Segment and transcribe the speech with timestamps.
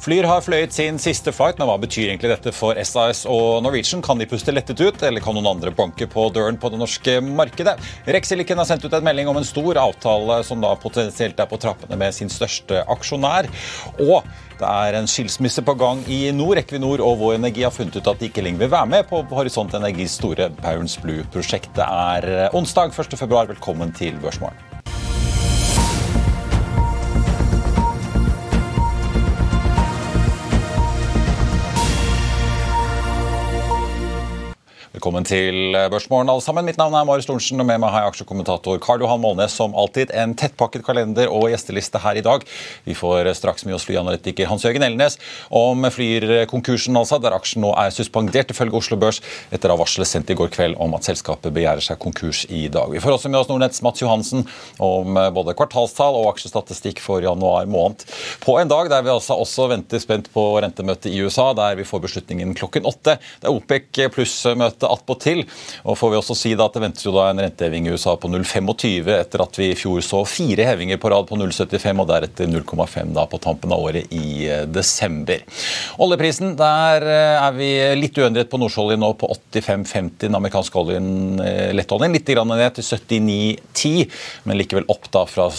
[0.00, 4.00] Flyr har fløyet sin siste flight, men hva betyr egentlig dette for SAS og Norwegian?
[4.00, 7.18] Kan de puste lettet ut, eller kan noen andre banke på døren på det norske
[7.20, 7.74] markedet?
[8.08, 11.60] Rexilicon har sendt ut en melding om en stor avtale som da potensielt er på
[11.60, 13.50] trappene med sin største aksjonær.
[14.00, 14.24] Og
[14.56, 16.62] det er en skilsmisse på gang i nord.
[16.64, 19.20] Equinor og Vår Energi har funnet ut at de ikke lenger vil være med på
[19.36, 21.74] Horisont Energis store Barents Blue-prosjekt.
[21.76, 23.28] Det er onsdag 1.2.
[23.52, 24.69] Velkommen til Børsmorgen.
[35.00, 36.66] Velkommen til Børsmorgen, alle sammen.
[36.68, 39.54] Mitt navn er Marius Lorentzen, og med meg har jeg aksjekommentator Karl Johan Målnes.
[39.56, 42.42] Som alltid en tettpakket kalender og gjesteliste her i dag.
[42.84, 45.16] Vi får straks med oss flyanalytiker Hans-Jørgen Elnes
[45.56, 50.10] om Flyr-konkursen, altså, der aksjen nå er suspendert ifølge Oslo Børs etter å ha varslet
[50.10, 52.92] sendt i går kveld om at selskapet begjærer seg konkurs i dag.
[52.92, 54.44] Vi får også med oss Nordnetts Mats Johansen
[54.84, 58.04] om både kvartalstall og aksjestatistikk for januar måned.
[58.44, 61.88] På en dag der vi altså også venter spent på rentemøtet i USA, der vi
[61.88, 63.16] får beslutningen klokken åtte.
[63.40, 65.44] Det er OPEC pluss-møte attpåtil.
[65.84, 68.14] Og får vi også si da at Det ventes jo da en renteheving i USA
[68.16, 72.08] på 0,25 etter at vi i fjor så fire hevinger på rad på 0,75 og
[72.08, 75.42] deretter 0,5 da på tampen av året i desember.
[76.00, 77.68] Oljeprisen, der er vi
[78.00, 80.08] litt uendret på nordsjøoljen nå på 85,50.
[80.24, 81.10] Den amerikanske oljen,
[81.76, 84.08] lettoljen litt grann ned til 79,10,
[84.48, 85.50] men likevel opp da fra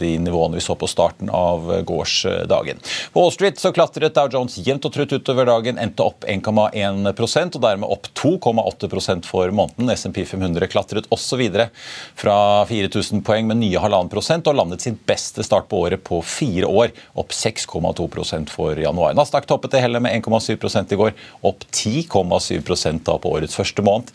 [0.00, 2.80] de nivåene vi så på starten av gårsdagen.
[3.12, 7.58] På Wall Street så klatret Dow Jones jevnt og trutt utover dagen, endte opp 1,1%
[7.58, 9.90] og dermed opp 2,8 8% for måneden.
[9.94, 11.68] SMP 500 klatret også videre
[12.18, 16.20] fra 4000 poeng med nye 1,5 prosent og landet sin beste start på året på
[16.24, 19.14] fire år, opp 6,2% for januar.
[19.18, 21.12] Nasdaq toppet det hele med 1,7 i går,
[21.46, 24.10] opp 10,7 da på årets første måned.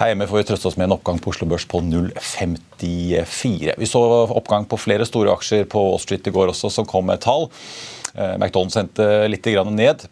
[0.00, 3.76] Her hjemme får vi trøste oss med en oppgang på Oslo Børs på 0,54.
[3.78, 7.08] Vi så oppgang på flere store aksjer på Wall Street i går også, som kom
[7.08, 7.48] med tall.
[8.16, 10.06] McDonald's sendte litt ned.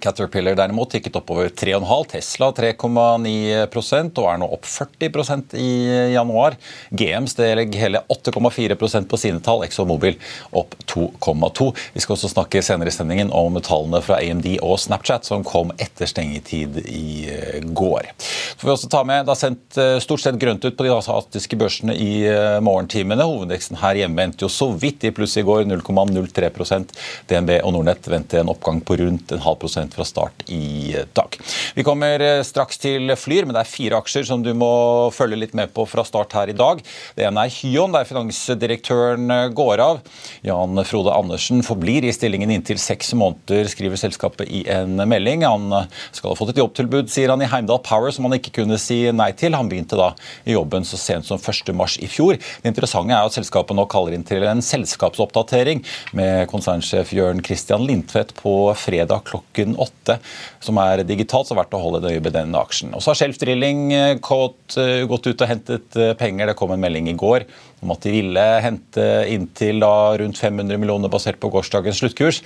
[0.00, 5.70] Caterpillar derimot tikket oppover 3,5 Tesla 3,9% og er nå opp 40% i
[6.14, 6.56] januar.
[6.94, 9.64] GM steg hele 8,4% på sine tall.
[9.66, 10.16] ExoMobil
[10.56, 11.68] opp 2,2.
[11.92, 15.74] Vi skal også snakke senere i sendingen om tallene fra AMD og Snapchat som kom
[15.76, 18.12] etter stengetid i eh, går.
[18.20, 20.86] Så får vi også ta med, Det har sendt eh, stort sett grønt ut på
[20.86, 23.26] de asiatiske børsene i eh, morgentimene.
[23.26, 26.96] Hovedveksten her hjemme endte jo så vidt i pluss i går, 0,03%
[27.28, 31.36] DNB og Nordnett venter en oppgang på rundt en halv prosent fra start i dag.
[31.74, 35.38] Vi kommer eh, straks til Flyr, men det er fire aksjer som du må følge
[35.38, 36.82] litt med på fra start her i dag.
[37.16, 40.00] Det ene er Hyon, der finansdirektøren eh, går av.
[40.46, 45.46] Jan Frode Andersen forblir i stillingen inntil seks måneder, skriver selskapet i en melding.
[45.46, 45.70] Han
[46.12, 49.02] skal ha fått et jobbtilbud, sier han, i Heimdal Power som han ikke kunne si
[49.14, 49.56] nei til.
[49.58, 50.12] Han begynte da
[50.44, 52.38] i jobben så sent som 1.3 i fjor.
[52.38, 55.84] Det interessante er at selskapet nå kaller inn til en selskapsoppdatering
[56.16, 60.16] med konsernsjef Jørn Christian Lindtvedt på fredag klokken 8,
[60.64, 62.94] som er digitalt, så verdt å holde et øye med den aksjen.
[62.94, 66.50] Og så har Shelf Drilling eh, gått, eh, ut og hentet eh, penger.
[66.50, 67.46] Det kom en melding i går
[67.80, 72.42] om at de ville hente inntil da rundt 500 millioner basert på gårsdagens sluttkurs.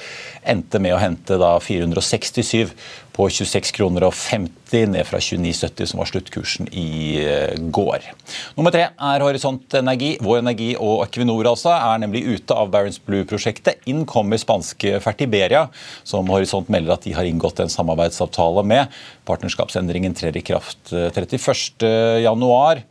[0.47, 2.75] Endte med å hente da 467
[3.15, 6.89] på 26 kroner og 50 ned fra 29,70 som var sluttkursen i
[7.75, 8.09] går.
[8.59, 10.15] Nummer tre er Horisont Energi.
[10.25, 13.85] Vår Energi og Equinor altså er nemlig ute av Barents Blue-prosjektet.
[13.91, 15.69] Inn kommer spanske Fertiberia,
[16.07, 18.99] som Horisont melder at de har inngått en samarbeidsavtale med.
[19.31, 22.83] Partnerskapsendringen trer i kraft 31.1.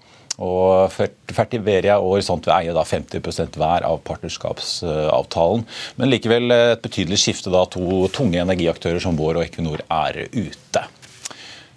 [0.41, 5.65] Og Fertiveria og Horisont vil eie da 50% hver av partnerskapsavtalen.
[5.99, 10.87] Men likevel et betydelig skifte da to tunge energiaktører som vår og Equinor er ute.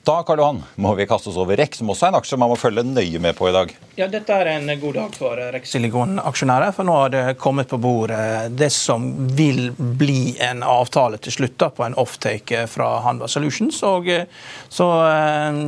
[0.06, 2.52] Da Karl Johan, må vi kaste oss over REC, som også er en aksje man
[2.52, 3.72] må følge nøye med på i dag.
[3.98, 8.50] Ja, Dette er en god dag for Rexilicon-aksjonærer, for nå har det kommet på bordet
[8.52, 9.06] det som
[9.38, 13.78] vil bli en avtale til slutt da, på en offtake fra Hanva Solutions.
[13.88, 14.26] Og, eh,
[14.68, 15.60] så eh,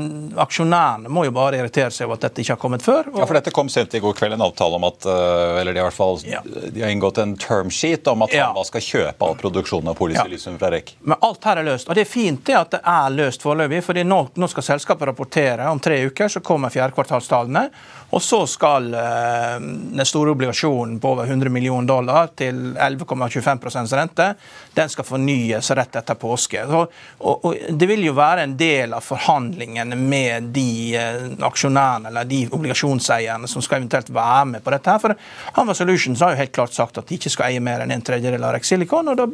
[0.45, 3.09] aksjonærene må jo bare irritere seg over at dette ikke har kommet før.
[3.15, 3.17] Og...
[3.23, 5.81] Ja, for Dette kom sent i går kveld, en avtale om at eh, eller de,
[5.81, 6.43] i hvert fall, ja.
[6.45, 8.51] de har inngått en term sheet om at ja.
[8.51, 10.99] Hanva skal kjøpe all produksjonen av polysilisium fra REC.
[11.01, 11.89] Men alt her er løst.
[11.89, 15.15] Og det er fint det at det er løst foreløpig, for nå, nå skal selskapet
[15.15, 15.73] rapportere.
[15.73, 17.65] Om tre uker så kommer fjerdekvartalstallene.
[18.11, 24.29] Og så skal eh, den store obligasjonen på over 100 millioner dollar til 11,25% rente,
[24.75, 26.63] den skal fornyes rett etter påske.
[26.65, 32.31] Og, og, det vil jo være en del av forhandlingene med de eh, aksjonærene eller
[32.31, 34.95] de obligasjonseierne som skal eventuelt være med på dette.
[34.95, 37.85] her, For Hanva Solutions har jo helt klart sagt at de ikke skal eie mer
[37.85, 39.13] enn en tredjedel av Rexilicon.
[39.13, 39.29] og Da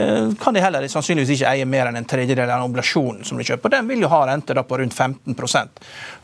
[0.00, 3.46] eh, kan de heller sannsynligvis ikke eie mer enn en tredjedel av obligasjonen som de
[3.46, 3.76] kjøper.
[3.76, 5.38] Den vil jo ha rente da på rundt 15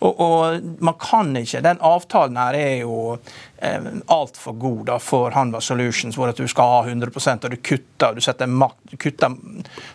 [0.00, 3.18] og, og man kan ikke, den den avtalen her er jo
[3.58, 7.10] eh, altfor god da, for Hanva Solutions, hvor at du skal ha 100
[7.44, 9.34] og du kutter, du setter, mak kutter,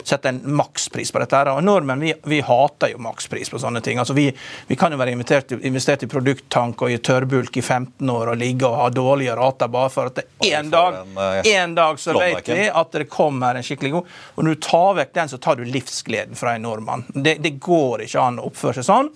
[0.04, 1.36] setter en makspris på dette.
[1.36, 4.00] her, og Nordmenn vi, vi hater jo makspris på sånne ting.
[4.00, 4.30] altså Vi,
[4.68, 8.38] vi kan jo være investert, investert, i produkttank og i tørrbulk i 15 år og
[8.38, 12.48] ligge og ha dårlige rater bare for at en dag, eh, en dag så vet
[12.50, 15.58] vi at det kommer en skikkelig god Og når du tar vekk den, så tar
[15.60, 17.06] du livsgleden fra en nordmann.
[17.14, 19.12] Det, det går ikke an å oppføre seg sånn.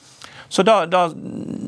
[0.55, 1.11] Så da, da,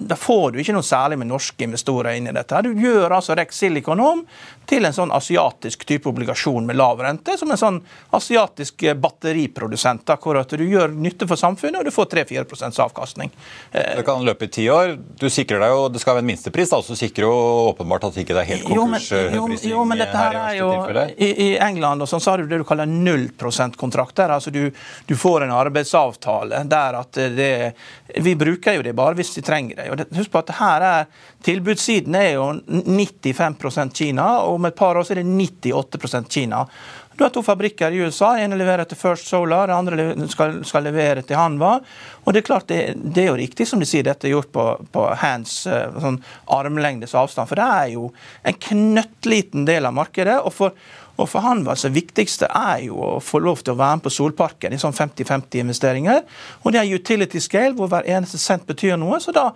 [0.07, 2.62] da, får du ikke noe særlig med norske investorer inn i dette.
[2.63, 4.22] Du gjør altså Rex Silicon om
[4.68, 7.81] til en sånn asiatisk type obligasjon med lav rente, som en sånn
[8.16, 13.34] asiatisk batteriprodusent, hvor at du gjør nytte for samfunnet og du får 3-4% avkastning.
[13.74, 14.95] Det kan løpe i ti år.
[15.19, 17.36] Du sikrer deg jo, Det skal være en minstepris, da, så sikrer jo
[17.74, 19.36] åpenbart at det ikke er helt konkursprising.
[19.36, 20.72] Jo, jo, men dette her er jo,
[21.12, 24.31] i, i, England og sånn, så har du det du kaller 0% kontrakter.
[24.31, 24.72] altså du,
[25.12, 27.51] du får en arbeidsavtale der at det
[28.24, 29.89] Vi bruker jo det bare hvis de trenger det.
[29.91, 31.09] Og husk på at her er
[31.45, 36.65] Tilbudssiden er jo 95% Kina, og om et par år så er det 98% Kina.
[37.18, 38.35] Du har to fabrikker i USA.
[38.38, 41.79] ene leverer til First Solar, den andre skal, skal, levere til Hanva.
[42.24, 44.51] Og Det er klart det, det, er jo riktig som de sier, dette er gjort
[44.53, 46.19] på, på hands eh, sånn
[46.53, 47.50] armlengdes avstand.
[47.50, 48.12] For det er jo
[48.45, 50.38] en knøttliten del av markedet.
[50.44, 50.77] og for
[51.18, 54.06] og for han var det viktigste er jo å få lov til å være med
[54.06, 56.24] på Solparken i sånn 50-50-investeringer.
[56.64, 59.18] Og det er utility scale, hvor hver eneste cent betyr noe.
[59.24, 59.50] Så da,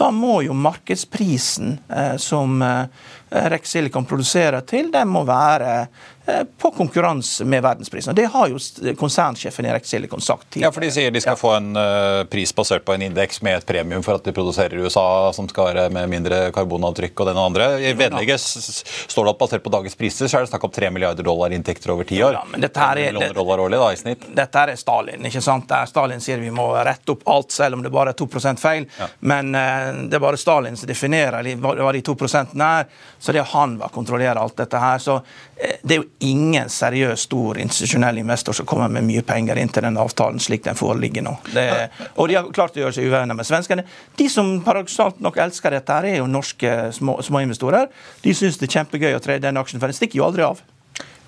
[0.00, 5.74] da må jo markedsprisen eh, som eh, Rex Silicon produserer til, den må være
[6.26, 8.14] Eh, på konkurranse med verdensprisen.
[8.14, 8.58] Det har jo
[8.96, 10.68] konsernsjefen i REC Silicon sagt tidligere.
[10.68, 11.36] Ja, for De sier de skal ja.
[11.36, 14.72] få en uh, pris basert på en indeks med et premium for at de produserer
[14.72, 17.66] i USA, som skal være med mindre karbonavtrykk og den andre.
[17.90, 20.90] I vedlegget står det at basert på dagens priser så er det snakk om 3
[20.96, 22.38] milliarder dollar inntekter over ti år.
[22.38, 24.24] Ja, men dette her er, årlig, da, i snitt.
[24.32, 25.28] Dette er Stalin.
[25.28, 25.68] ikke sant?
[25.68, 28.88] Der Stalin sier vi må rette opp alt, selv om det bare er 2 feil.
[28.96, 29.10] Ja.
[29.20, 32.88] Men det er bare Stalin som definerer hva de 2% er.
[33.24, 35.00] Så det er han som kontrollerer alt dette her.
[35.00, 39.60] Så uh, det er jo ingen seriøs stor institusjonell investor som kommer med mye penger
[39.60, 41.36] inn til den avtalen slik den foreligger nå.
[41.54, 41.66] Det,
[42.14, 43.86] og de har klart å gjøre seg uvenner med svenskene.
[44.20, 47.88] De som paradoksalt nok elsker dette, her er jo norske små, småinvestorer.
[48.24, 50.62] De syns det er kjempegøy å tre den aksjen, for den stikker jo aldri av.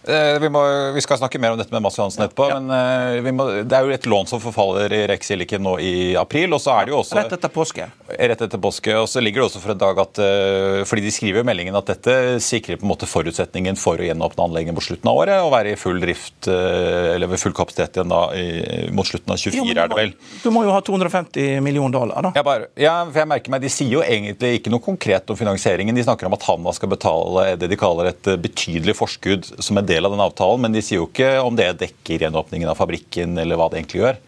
[0.06, 0.62] Eh, vi, må,
[0.94, 2.46] vi, skal snakke mer om dette med Mats Johansen etterpå.
[2.50, 2.60] Ja.
[2.60, 5.94] men uh, må, Det er jo et lån som forfaller i Rex Silicon nå i
[6.18, 6.54] april.
[6.54, 7.16] og så er det jo også...
[7.18, 7.88] Rett etter påske.
[8.06, 11.14] Rett etter påske, og så ligger det også for en dag at uh, fordi De
[11.14, 14.84] skriver i meldingen at dette sikrer på en måte forutsetningen for å gjenåpne anlegget mot
[14.84, 18.46] slutten av året og være i full drift eller ved full kapasitet igjen da i,
[18.94, 20.12] mot slutten av 24, jo, er det vel?
[20.42, 22.32] Du må jo ha 250 millioner dollar, da.
[22.36, 25.38] Ja, bare, ja, for jeg merker meg, De sier jo egentlig ikke noe konkret om
[25.38, 25.96] finansieringen.
[25.96, 29.88] De snakker om at Hanna skal betale det de kaller et betydelig forskudd som en
[29.88, 30.60] del av den avtalen.
[30.60, 34.02] men de sier jo ikke om det dekker gjenåpningen av fabrikken, eller hva det egentlig
[34.02, 34.18] gjør.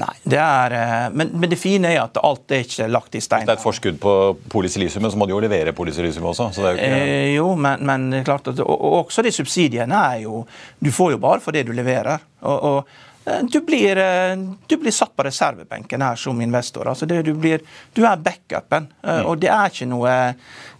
[0.00, 3.20] Nei, det er, eh, men, men, det fine er at alt er ikke lagt i
[3.20, 3.44] stein.
[3.44, 4.14] Det er et forskudd på
[4.52, 6.48] polysilisium, men så må de jo levere polysilisium også.
[6.54, 7.00] så det er jo ikke...
[7.02, 10.46] Eh, jo, men, men klart at, og, og, også de subsidiene er jo
[10.80, 12.24] Du får jo bare for det du leverer.
[12.40, 14.36] og, og du blir, eh,
[14.66, 16.88] du blir, satt på reservebenken her som investor.
[16.88, 17.62] Altså det, du, blir,
[17.92, 18.88] du, er backupen.
[19.02, 19.26] Mm.
[19.26, 20.14] Og det er noe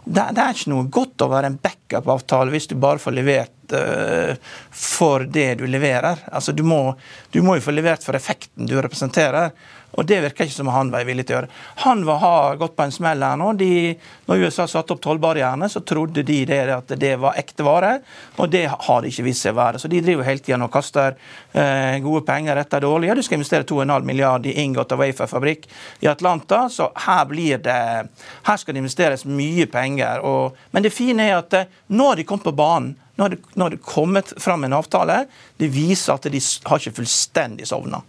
[0.04, 3.74] det, det, er ikke noe godt å være en backup-avtale hvis du bare får levert
[3.76, 4.32] uh,
[4.74, 6.24] for det du leverer.
[6.34, 6.96] Altså, du, må,
[7.30, 9.54] du må jo få levert for effekten du representerer.
[9.98, 11.50] Og det virker ikke som han var villig til å gjøre.
[11.84, 13.50] Han var, har gått på en smell her nå.
[13.60, 13.70] De,
[14.28, 17.92] når USA satte opp tollbarrierene, så trodde de det, at det var ekte vare,
[18.38, 19.82] og det har det ikke vist seg å være.
[19.82, 21.18] Så de driver hele tida og kaster
[21.52, 23.10] eh, gode penger etter dårlig.
[23.10, 25.68] Ja, du skal investere 2,5 milliard i Ingot og Wafer-fabrikk
[26.00, 27.80] i Atlanta, så her blir det
[28.46, 30.22] Her skal det investeres mye penger.
[30.26, 32.94] Og, men det fine er at eh, nå har de kommet på banen.
[33.16, 35.26] Nå har, nå har det kommet fram en avtale.
[35.60, 38.00] Det viser at de har ikke fullstendig sovna.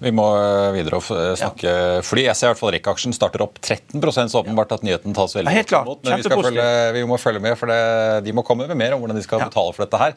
[0.00, 2.24] Vi må eh, videre og snakke snakke fly.
[2.28, 5.52] Jeg ser i hvert fall REC-aksjen starter opp 13% så åpenbart at nyheten tas veldig
[5.52, 5.86] Helt klart.
[5.86, 6.02] imot.
[6.04, 6.66] Men vi, følge,
[6.96, 7.80] vi, må følge med, for det,
[8.26, 9.48] de må komme med mer om hvordan de skal ja.
[9.50, 10.16] betale for dette her.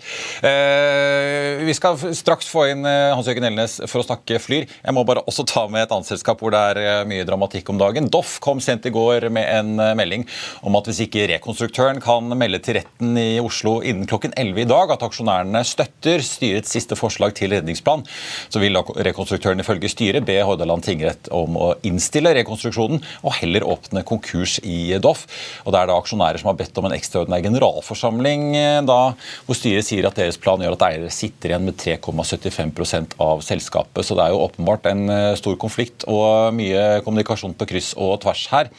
[0.49, 4.67] Eh, vi skal straks få inn eh, Hans-Jørgen Elnes for å snakke Flyr.
[4.67, 7.81] Jeg må bare også ta med et annet selskap hvor det er mye dramatikk om
[7.81, 8.09] dagen.
[8.13, 10.25] Doff kom sent i går med en melding
[10.65, 14.69] om at hvis ikke rekonstruktøren kan melde til retten i Oslo innen klokken 11 i
[14.69, 18.03] dag at aksjonærene støtter styrets siste forslag til redningsplan,
[18.51, 23.65] så vil rekonstruktøren ifølge ifølge styret be Hordaland tingrett om å innstille rekonstruksjonen og heller
[23.65, 25.25] åpne konkurs i Doff.
[25.65, 28.99] Og Det er da aksjonærer som har bedt om en ekstraordinær generalforsamling eh, da,
[29.47, 34.05] hvor styret sier at deres plan gjør at eiere sitter igjen med 3,75% av selskapet.
[34.05, 38.19] Så det er jo åpenbart en eh, stor konflikt og mye kommunikasjon på kryss og
[38.23, 38.69] tvers her.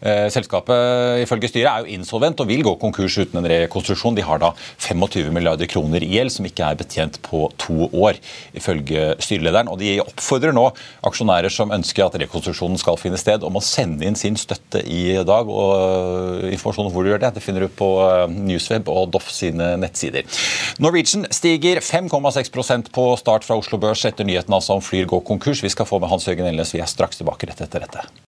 [0.00, 4.16] Eh, selskapet ifølge styret er jo insolvent og vil gå konkurs uten en rekonstruksjon.
[4.16, 4.54] De har da
[4.88, 8.16] 25 milliarder kroner i gjeld som ikke er betjent på to år,
[8.56, 9.68] ifølge styrelederen.
[9.68, 10.66] og de oppfordrer oppfordrer nå
[11.08, 15.18] aksjonærer som ønsker at rekonstruksjonen skal finne sted, om å sende inn sin støtte i
[15.26, 15.48] dag.
[15.48, 15.72] og
[16.44, 19.30] øh, Informasjon om hvor du gjør det, det finner du på øh, Newsweb og Doff
[19.34, 20.26] sine nettsider.
[20.78, 25.64] Norwegian stiger 5,6% på start fra Oslo Børs etter nyheten altså om Flyr går konkurs.
[25.64, 26.74] Vi skal få med Hans Jørgen Elnes.
[26.74, 28.27] Vi er straks tilbake rett etter dette.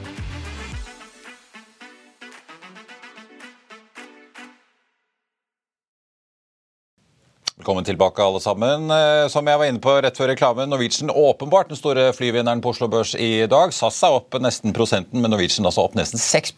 [7.61, 8.89] Velkommen tilbake, alle sammen.
[8.89, 12.71] Eh, som jeg var inne på rett før reklamen, Norwegian åpenbart den store flyvinneren på
[12.71, 13.69] Oslo Børs i dag.
[13.69, 16.55] SAS er opp nesten prosenten, men Norwegian altså opp nesten 6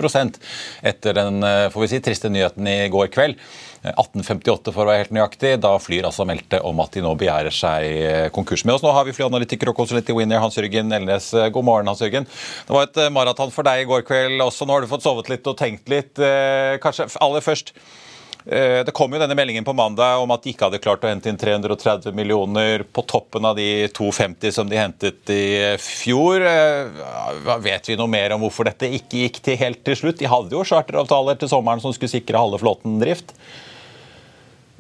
[0.80, 3.36] etter den eh, får vi si, triste nyheten i går kveld.
[3.84, 7.52] 1858 for å være helt nøyaktig, da Flyr altså meldte om at de nå begjærer
[7.52, 8.64] seg eh, konkurs.
[8.64, 11.34] Med oss nå har vi flyanalytiker og konsulent i Winner, Hans-Jørgen Elnes.
[11.52, 12.30] God morgen, Hans-Jørgen.
[12.70, 14.64] Det var et maraton for deg i går kveld også.
[14.64, 16.16] Nå har du fått sovet litt og tenkt litt.
[16.16, 18.13] Kanskje aller først Eh,
[18.44, 21.32] det kom jo denne meldingen på mandag om at de ikke hadde klart å hente
[21.32, 26.44] inn 330 millioner på toppen av de 250 som de hentet i fjor.
[26.44, 30.20] Eh, vet vi noe mer om hvorfor dette ikke gikk til helt til slutt?
[30.20, 33.32] De hadde jo charteravtaler til sommeren som skulle sikre halve flåten drift.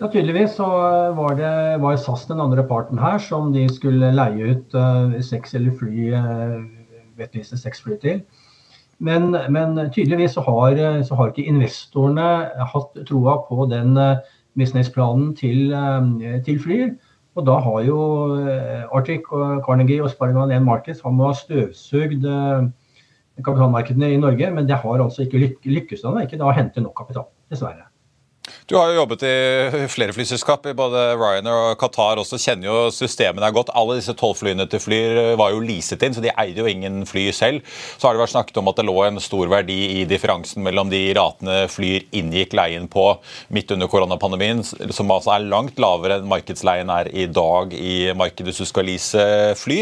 [0.01, 0.67] Ja, Tydeligvis så
[1.15, 4.75] var, det, var SAS den andre parten her som de skulle leie ut
[5.23, 6.57] seks eller fly, uh,
[7.15, 8.23] vettvise seks fly til.
[9.03, 12.27] Men, men tydeligvis så har, så har, ikke investorene
[12.71, 14.21] hatt troa på den eh,
[14.59, 16.93] businessplanen til, eh, til Flyr.
[17.35, 17.99] Og da har jo
[18.37, 19.27] eh, Arctic
[19.65, 22.27] Carnegie og Sparebank 1 Markets han må ha støvsugd
[23.43, 26.93] kapitalmarkedene i Norge, men det har altså ikke lykkes ennå ikke da å hente nok
[27.01, 27.89] kapital, dessverre.
[28.65, 32.37] Du har jo jobbet i flere flyselskap, i både Ryanair og Qatar også.
[32.39, 33.73] Kjenner jo systemene godt.
[33.75, 37.01] Alle disse tolv flyene til Flyr var jo leaset inn, så de eide jo ingen
[37.07, 37.59] fly selv.
[37.99, 40.91] Så har det vært snakket om at det lå en stor verdi i differansen mellom
[40.93, 43.03] de ratene Flyr inngikk leien på
[43.53, 48.55] midt under koronapandemien, som altså er langt lavere enn markedsleien er i dag i markedet
[48.55, 49.27] du skal lease
[49.59, 49.81] fly.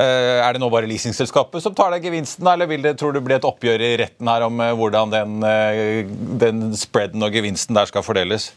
[0.00, 3.20] Eh, er det nå bare leasingselskapet som tar deg gevinsten, eller vil det, tror du
[3.20, 6.02] bli et oppgjør i retten her om eh, hvordan den, eh,
[6.40, 8.13] den spreaden og gevinsten der skal fordeles?
[8.14, 8.52] Fordeles?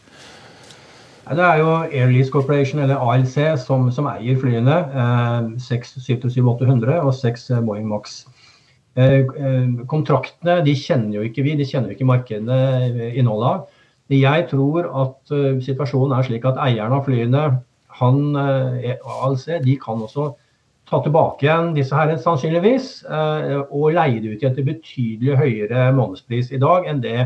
[1.28, 4.78] Det er jo Air Lease Corporation, eller ALC, som, som eier flyene.
[4.88, 8.22] Eh, 737-800 og 6 eh, Boeing Max.
[8.96, 13.50] Eh, eh, kontraktene de kjenner jo ikke vi, de kjenner jo ikke markedene eh, innholdet
[13.50, 13.84] av.
[14.08, 17.42] Jeg tror at uh, situasjonen er slik at eierne av flyene,
[17.98, 18.86] han, uh,
[19.20, 20.30] ALC, de kan også
[20.88, 25.90] ta tilbake igjen disse her sannsynligvis, uh, og leie det ut igjen til betydelig høyere
[25.92, 27.18] månedspris i dag enn det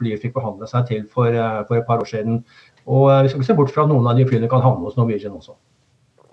[0.00, 2.42] flyet fikk forhandle seg til for, eh, for et par år siden.
[2.86, 4.88] Og eh, Vi skal ikke se bort fra at noen av de flyene kan havne
[4.88, 5.56] hos Norwegian også.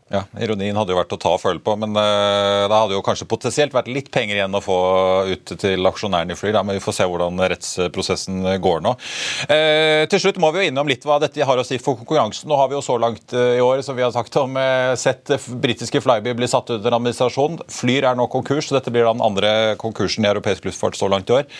[0.08, 3.04] Ja, Ironien hadde jo vært å ta og føle på, men uh, det hadde jo
[3.04, 4.78] kanskje potensielt vært litt penger igjen å få
[5.28, 6.56] ut til aksjonærene i Flyr.
[6.64, 8.94] Men vi får se hvordan rettsprosessen går nå.
[9.52, 12.48] Uh, til slutt må vi jo innom litt hva dette har å si for konkurransen.
[12.48, 14.56] Nå har vi jo så langt uh, i år som vi har sagt om
[14.98, 17.60] sett britiske Flyby bli satt under administrasjon.
[17.72, 21.28] Flyr er nå konkurs, så dette blir den andre konkursen i europeisk luftfart så langt
[21.30, 21.52] i år.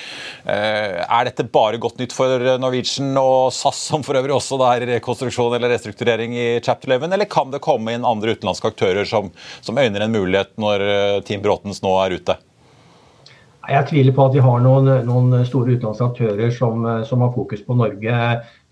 [0.48, 5.58] er dette bare godt nytt for Norwegian og SAS, som for øvrig også er rekonstruksjon
[5.58, 9.32] eller restrukturering i Chapter 11, eller kan det komme inn andre utenlandske aktører som,
[9.66, 12.38] som øyner en mulighet når eh, Team Bråtens nå er ute?
[13.68, 17.36] Jeg tviler på at vi har noen, noen store utenlandske aktører som, eh, som, har
[17.36, 18.24] fokus på Norge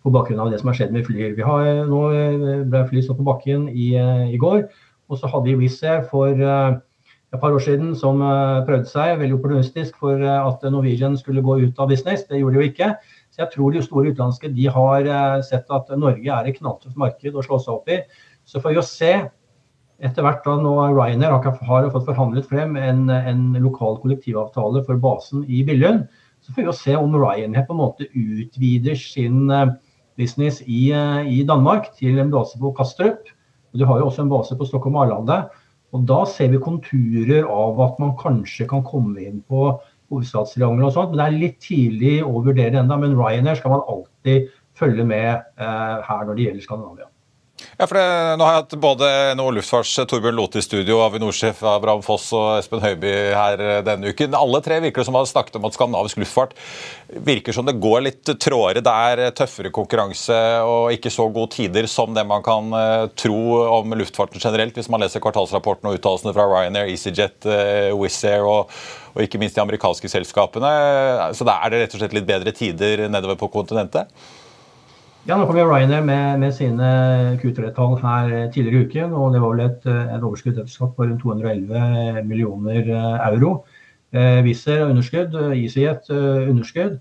[0.05, 1.34] på bakgrunn av det som har skjedd med Flyr.
[1.36, 3.93] Vi har, nå eh, ble Flyr stått på bakken i,
[4.29, 4.67] i, går,
[5.10, 8.22] og så hadde vi Wizz Air for et par år siden som
[8.65, 12.24] prøvde seg veldig opportunistisk for at Norwegian skulle gå ut av business.
[12.29, 12.88] Det gjorde de jo ikke.
[13.36, 15.10] Så jeg tror de store utenlandske de har
[15.43, 18.00] sett at Norge er et knalltøft marked å slå seg opp i.
[18.48, 19.12] Så får vi jo se
[20.04, 25.46] etter hvert da nå Ryanair har fått forhandlet frem en, en lokal kollektivavtale for basen
[25.48, 26.06] i Billund.
[26.44, 29.48] Så får vi jo se om Ryanair på en måte utvider sin
[30.18, 33.32] business i, eh, i, Danmark til en base på Kastrup.
[33.74, 35.46] Og de har jo også en base på Stockholm-Arlande.
[35.94, 39.68] Og da ser vi konturer av at man kanskje kan komme inn på
[40.12, 41.12] hovedstadstriangelet og sånt.
[41.12, 43.00] Men det er litt tidlig å vurdere ennå.
[43.02, 47.12] Men Ryanair skal man alltid følge med eh, her når det gjelder Skandinavia.
[47.75, 48.03] Ja, for det,
[48.39, 52.62] Nå har jeg hatt både NHO Luftfarts Torbjørn Lote i studio, Avinor-sjef Abraham Foss og
[52.62, 54.38] Espen Høiby her eh, denne uken.
[54.39, 56.53] Alle tre virker som har snakket om at skandinavisk luftfart
[57.27, 58.84] virker som det går litt trådere.
[58.86, 62.72] Det er tøffere konkurranse og ikke så gode tider som det man kan
[63.20, 63.41] tro
[63.82, 67.50] om luftfarten generelt, hvis man leser kvartalsrapporten og uttalelsene fra Ryanair, EasyJet,
[68.00, 68.72] Wizz Air og,
[69.12, 70.72] og, ikke minst de amerikanske selskapene.
[71.36, 74.15] Så da er det rett og slett litt bedre tider nedover på kontinentet?
[75.25, 76.88] Ja, Nå kom jo Ryanair med, med sine
[77.41, 79.13] Q3-tall her tidligere i uken.
[79.17, 82.91] og Det var vel et, et overskudd på rundt 211 millioner
[83.32, 83.55] euro.
[84.13, 87.00] Eh, Wizz Air underskudd, EasyJet underskudd.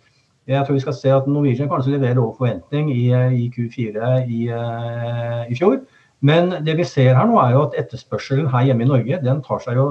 [0.48, 4.40] Jeg tror vi skal se at Norwegian kanskje leverer over forventning i, i Q4 i,
[4.48, 5.82] i, fjor.
[6.24, 9.44] Men det vi ser her nå er jo at etterspørselen her hjemme i Norge den
[9.44, 9.90] tar seg jo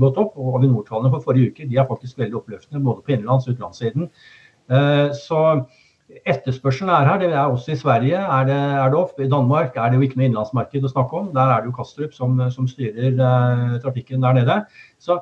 [0.00, 0.40] godt opp.
[0.40, 4.08] og Avinor-tallene for forrige uke de er faktisk veldig oppløftende både på innenlands- og utenlandssiden.
[5.20, 5.40] Så
[6.04, 8.18] Etterspørselen er her, det er også i Sverige.
[8.18, 9.20] Er det, er det opp?
[9.20, 11.30] I Danmark er det jo ikke noe innenlandsmarked å snakke om.
[11.32, 14.58] Der er det jo Kastrup som, som styrer uh, trafikken der nede.
[15.00, 15.16] Så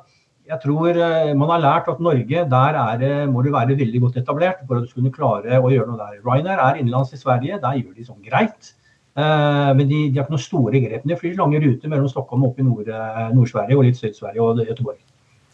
[0.49, 4.19] jeg tror uh, man har lært at Norge, der det, må du være veldig godt
[4.19, 6.19] etablert for at du skulle klare å gjøre noe der.
[6.25, 8.75] Ryanair er innenlands i Sverige, der gjør de sånn greit.
[9.15, 11.07] Uh, men de, de, har ikke noen store grep.
[11.07, 14.65] De flyr lange ruter mellom Stockholm og opp i Nord-Sverige Nord og litt Syd-Sverige og
[14.67, 14.99] Göteborg.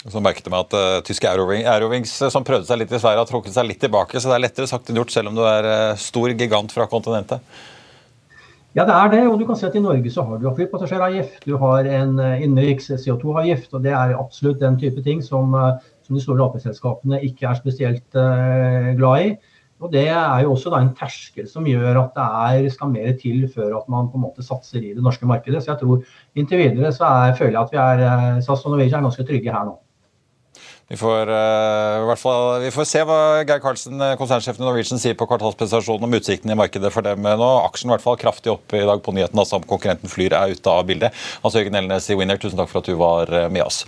[0.07, 3.01] Så merket jeg meg at uh, tyske Aerowings, Aerowings uh, som prøvde seg litt i
[3.01, 4.15] Sverige, har trukket seg litt tilbake.
[4.15, 6.87] Så det er lettere sagt enn gjort, selv om du er uh, stor gigant fra
[6.87, 7.43] kontinentet.
[8.77, 9.21] Ja, det er det.
[9.27, 12.87] Og du kan se at i Norge så har du flypassasjeravgift, du har en innenriks
[13.01, 13.73] CO2-avgift.
[13.73, 15.57] Og det er absolutt den type ting som,
[16.05, 18.19] som de store AP-selskapene ikke er spesielt
[19.01, 19.33] glad i.
[19.81, 23.47] Og Det er jo også en terskel som gjør at det er, skal mer til
[23.51, 25.63] før at man på en måte satser i det norske markedet.
[25.63, 26.03] Så jeg tror
[26.37, 29.55] inntil videre så er, føler jeg at vi er, SAS og Norwegian er ganske trygge
[29.55, 29.79] her nå.
[30.89, 35.13] Vi får, uh, fall, vi får se hva Geir Karlsen, eh, konsernsjefen i Norwegian, sier
[35.13, 37.49] på kvartalspresentasjonen om utsiktene i markedet for dem nå.
[37.67, 40.55] Aksjen i hvert fall kraftig opp i dag på nyheten, altså om konkurrenten Flyr er
[40.57, 41.13] ute av bildet.
[41.43, 43.83] Hans Jørgen Elnes i Winner, tusen takk for at du var eh, med oss.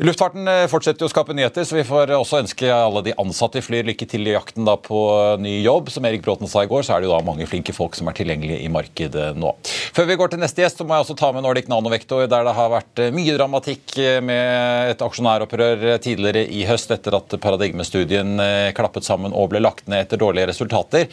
[0.00, 3.84] Luftfarten fortsetter å skape nyheter, så vi får også ønske alle de ansatte i Flyr
[3.84, 5.00] lykke til i jakten på
[5.36, 5.90] ny jobb.
[5.92, 8.08] Som Erik Bråten sa i går, så er det jo da mange flinke folk som
[8.08, 9.50] er tilgjengelige i markedet nå.
[9.92, 12.46] Før vi går til neste gjest, så må jeg også ta med Nordic Nanovektor, der
[12.48, 18.70] det har vært mye dramatikk med et aksjonæropprør tidligere i høst etter at paradigmestudien eh,
[18.78, 21.12] klappet sammen og ble lagt ned etter dårlige resultater.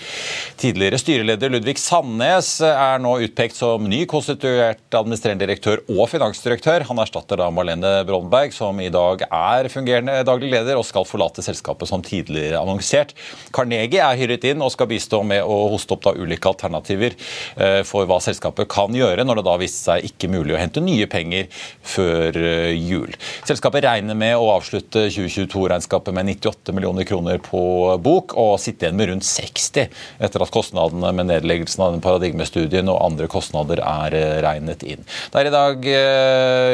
[0.63, 6.87] Tidligere styreleder Ludvig Sandnes er nå utpekt som ny konstituert administrerende direktør og finansdirektør.
[6.87, 11.43] Han erstatter da Marlene Brondberg, som i dag er fungerende daglig leder og skal forlate
[11.45, 13.13] selskapet som tidligere annonsert.
[13.55, 17.15] Carnegie er hyret inn og skal bistå med å hoste opp da ulike alternativer
[17.55, 20.83] eh, for hva selskapet kan gjøre når det da viste seg ikke mulig å hente
[20.83, 21.47] nye penger
[21.85, 23.13] før eh, jul.
[23.47, 27.61] Selskapet regner med å avslutte 2022-regnskapet med 98 millioner kroner på
[28.03, 29.87] bok, og sitte igjen med rundt 60
[30.23, 35.05] etter at kostnadene med nedleggelsen av den paradigmestudien og andre kostnader er eh, regnet inn.
[35.31, 35.85] Det er i dag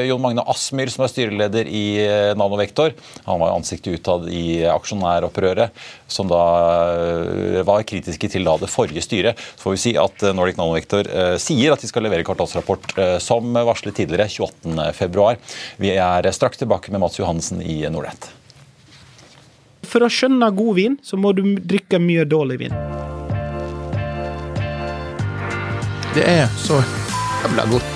[0.08, 1.84] Jon Magne Asmyr som er styreleder i
[2.40, 2.94] Nanovektor.
[3.28, 5.74] Han var ansiktet utad i aksjonæropprøret,
[6.08, 6.44] som da
[7.66, 9.40] var kritiske til da det forrige styret.
[9.56, 11.10] Så får vi si at Nordic Nanovektor
[11.42, 15.28] sier at de skal levere kvartalsrapport som varslet tidligere, 28.2.
[15.84, 18.30] Vi er straks tilbake med Mats Johansen i Nordnett.
[19.84, 22.74] For å skjønne god vin, så må du drikke mye dårlig vin.
[26.14, 26.78] Det er så
[27.44, 27.90] jævla godt.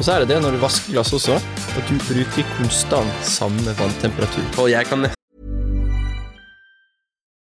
[0.00, 1.36] Og så er det det når du vasker glass også,
[1.76, 4.44] at du bruker konstant samme vanntemperatur.
[4.62, 5.10] Og jeg kan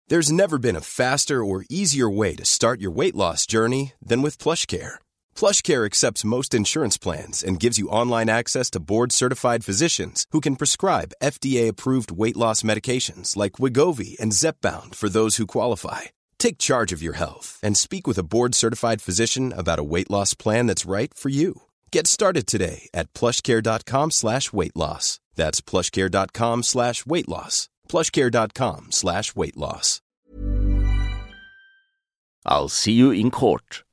[0.08, 4.22] There's never been a faster or easier way to start your weight loss journey than
[4.22, 4.94] with PlushCare.
[5.36, 10.56] PlushCare accepts most insurance plans and gives you online access to board-certified physicians who can
[10.56, 16.02] prescribe FDA-approved weight loss medications like Wigovi and Zepbound for those who qualify.
[16.38, 20.32] Take charge of your health and speak with a board-certified physician about a weight loss
[20.32, 21.67] plan that's right for you.
[21.92, 25.20] Get started today at plushcare.com slash weight loss.
[25.36, 27.68] That's plushcare.com slash weight loss.
[27.88, 30.00] plushcare.com slash weight loss.
[32.46, 33.84] I'll see you in court.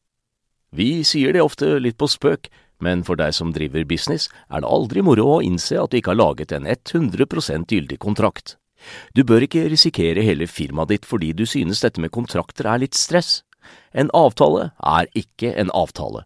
[0.71, 4.69] Vi sier det ofte litt på spøk, Men for deg som driver business, er det
[4.69, 8.57] aldri moro å innse at du ikke har laget en 100% gyldig kontrakt.
[9.15, 12.97] Du bør ikke risikere hele firmaet ditt fordi du synes dette med kontrakter er litt
[12.97, 13.41] stress.
[13.95, 16.25] En avtale er ikke en avtale.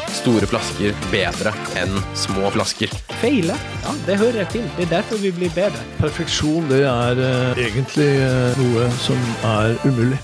[0.15, 2.91] store flasker bedre enn små flasker.
[3.21, 3.55] Feile?
[3.85, 4.67] Ja, det hører jeg til.
[4.77, 5.85] Det er derfor vi blir bedre.
[6.01, 9.23] Perfeksjon, det er eh, egentlig eh, noe som
[9.55, 10.19] er umulig.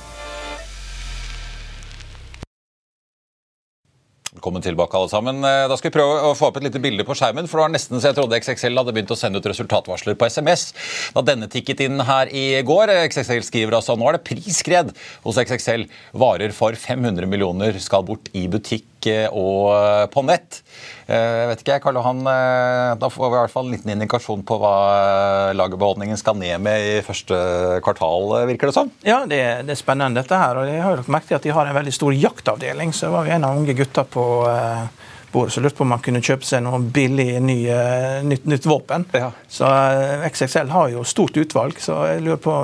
[4.37, 5.39] Velkommen tilbake, alle sammen.
[5.43, 7.47] Eh, Da skal vi prøve å få opp et lite bilde på skjermen.
[7.49, 10.29] for Det var nesten så jeg trodde XXL hadde begynt å sende ut resultatvarsler på
[10.29, 10.73] SMS.
[11.15, 12.93] Da denne tikket inn her i går.
[13.09, 14.93] XXL skriver altså nå er det prisskred
[15.25, 15.87] hos XXL.
[16.13, 20.63] Varer for 500 millioner skal bort i butikk eh, og eh, på nett.
[21.05, 23.93] Eh, Jeg vet ikke, Karl Johan, eh, Da får vi i hvert fall en liten
[23.93, 27.37] indikasjon på hva eh, lagerbeholdningen skal ned med i første
[27.85, 28.89] kvartal, eh, virker det som?
[29.05, 30.57] Ja, det, det er spennende dette her.
[30.57, 32.95] og Jeg har jo merket at de har en veldig stor jaktavdeling.
[32.97, 34.87] Så var vi en av unge gutter på eh,
[35.31, 38.65] bordet som lurte på om man kunne kjøpe seg noe billig ny, eh, nytt, nytt
[38.65, 39.05] våpen.
[39.51, 42.55] Så eh, XXL har jo stort utvalg, så jeg lurer på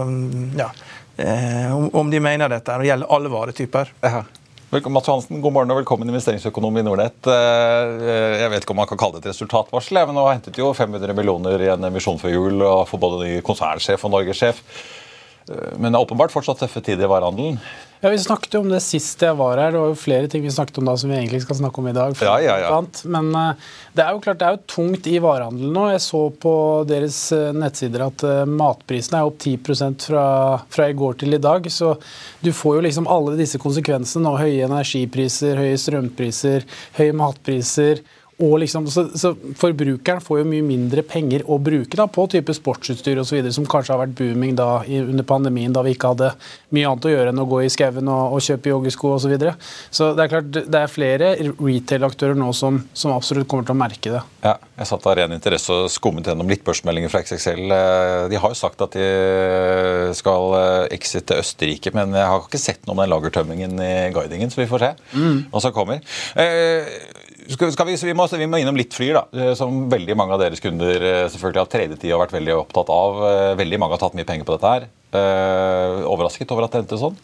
[0.58, 0.70] ja,
[1.20, 3.92] eh, om, de mener dette og gjelder alle varetyper.
[4.02, 4.40] Velkommen,
[4.74, 7.28] Mats Johansen, god morgen og velkommen investeringsøkonom i Nordnett.
[7.30, 10.72] Eh, Jeg vet ikke om man kan kalle det et resultatvarsel, men nå hentet jo
[10.74, 14.64] 500 millioner i en emisjon før jul og for både ny konsernsjef og norgessjef.
[15.48, 17.60] Eh, Men det er åpenbart fortsatt tøffe tider i varehandelen.
[18.04, 19.72] Ja, Vi snakket jo om det sist jeg var her.
[19.72, 21.86] Det var jo flere ting vi snakket om da som vi egentlig skal snakke om
[21.88, 22.18] i dag.
[22.20, 22.80] Ja, ja, ja.
[23.16, 25.86] Men eh, det er jo klart det er jo tungt i varehandelen nå.
[25.94, 26.56] Jeg så på
[26.90, 29.56] deres eh, nettsider at uh, matprisene er opp 10
[30.04, 30.26] fra,
[30.68, 31.70] fra i går til i dag.
[31.72, 31.94] Så
[32.44, 34.36] du får jo liksom alle disse konsekvensene nå.
[34.42, 36.68] Høye energipriser, høye strømpriser,
[37.00, 38.04] høye matpriser.
[38.42, 42.54] Og liksom, så, så Forbrukeren får jo mye mindre penger å bruke da, på type
[42.58, 46.32] sportsutstyr osv., som kanskje har vært booming da, i, under pandemien, da vi ikke hadde
[46.74, 49.22] mye annet å gjøre enn å gå i skauen og, og kjøpe joggesko osv.
[49.24, 49.54] Så, videre.
[49.94, 51.30] så det er klart det er flere
[51.62, 54.24] retail-aktører nå som, som absolutt kommer til å merke det.
[54.44, 57.64] Ja, jeg satt av ren interesse og skummet gjennom litt børsmeldinger fra XXL.
[57.70, 59.08] Eh, De har jo sagt at de
[60.18, 64.52] skal eh, exite Østerrike, men jeg har ikke sett noe om den lagertømmingen i guidingen,
[64.54, 65.46] så vi får se Mm.
[65.52, 66.02] hva som kommer.
[66.40, 66.86] Eh,
[67.52, 70.36] skal, skal vi, vi, må, vi må innom litt Flyr, da, eh, som veldig mange
[70.36, 73.24] av deres kunder eh, selvfølgelig har tredjetid og vært veldig opptatt av.
[73.30, 74.88] Eh, Veldig mange har tatt mye penger på dette her.
[76.10, 77.18] Overrasket over at det endte sånn?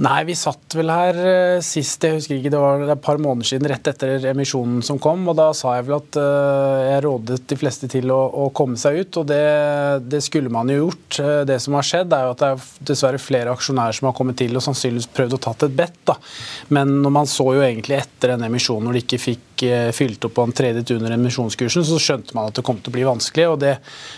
[0.00, 3.44] Nei, vi satt vel her eh, sist, jeg husker ikke, det var et par måneder
[3.50, 5.26] siden, rett etter emisjonen som kom.
[5.28, 8.80] og Da sa jeg vel at eh, jeg rådet de fleste til å, å komme
[8.80, 9.42] seg ut, og det,
[10.08, 11.20] det skulle man jo gjort.
[11.20, 14.16] Eh, Det som har skjedd, er jo at det er dessverre flere aksjonærer som har
[14.16, 16.14] kommet til og sannsynligvis prøvd å tatt et bet.
[16.72, 19.48] Men når man så jo egentlig etter den emisjonen, når de ikke fikk
[19.94, 22.96] fylt opp på en tredje under emisjonskursen, så skjønte man at det kom til å
[22.96, 23.44] bli vanskelig.
[23.52, 23.76] og Det,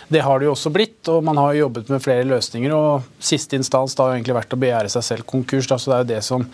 [0.09, 2.73] det har det jo også blitt, og man har jo jobbet med flere løsninger.
[2.73, 5.97] og Siste instans da har egentlig vært å begjære seg selv konkurs, da, så det
[5.97, 6.45] er jo det som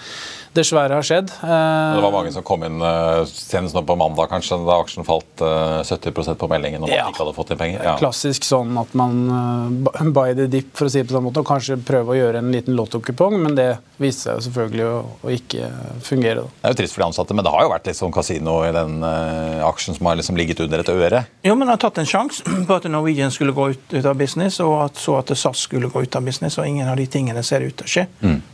[0.53, 1.29] dessverre har skjedd.
[1.43, 5.05] Eh, Det var mange som kom inn eh, senest nå på mandag, kanskje, da aksjen
[5.07, 7.05] falt eh, 70% på meldingen om at Ja.
[7.07, 7.83] de ikke hadde fått inn penger.
[7.85, 7.95] Ja.
[8.01, 11.43] Klassisk sånn at man uh, buy the dip, for å si det på den måten,
[11.43, 13.69] og kanskje prøve å gjøre en liten lottokupong, men det
[14.01, 15.71] viste seg jo selvfølgelig å, å ikke
[16.03, 16.43] fungere.
[16.43, 16.53] Da.
[16.61, 18.57] Det er jo trist for de ansatte, men det har jo vært litt sånn kasino
[18.67, 21.23] i den uh, aksjen som har liksom ligget under et øre.
[21.47, 24.59] Jo, men har tatt en sjanse på at Norwegian skulle gå ut, ut av business,
[24.59, 27.43] og at, så at SAS skulle gå ut av business, og ingen av de tingene
[27.45, 28.07] ser ut til å skje.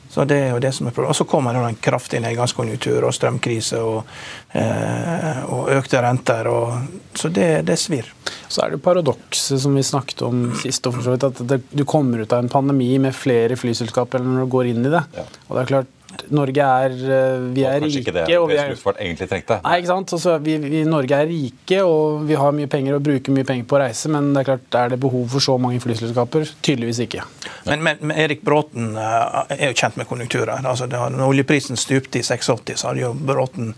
[0.10, 1.12] Så det er jo det som er problemet.
[1.14, 4.14] Og så kommer det en kraftig nedgangskonjunktur og strømkrise og,
[4.54, 6.52] eh, og økte renter.
[6.52, 8.12] Og, så det, det svir.
[8.48, 12.44] Så er det paradokset som vi snakket om sist, at det, du kommer ut av
[12.44, 15.04] en pandemi med flere flyselskaper enn når du går inn i det.
[15.48, 15.94] Og det er klart,
[16.32, 18.38] Norge er eh, Vi er Kanskje ikke det rike.
[18.40, 19.58] og vi er, luftfart egentlig trengte.
[19.66, 20.14] Nei, ikke sant?
[20.16, 23.68] Altså, vi, vi Norge er rike, og vi har mye penger og bruker mye penger
[23.68, 26.48] på å reise, men det er klart, er det behov for så mange flyselskaper?
[26.64, 27.26] Tydeligvis ikke.
[27.68, 30.64] Men, men, men Erik Bråten eh, er jo kjent med konjunkturer.
[30.64, 33.74] Altså, det, når oljeprisen stupte i 86, så hadde jo Bråten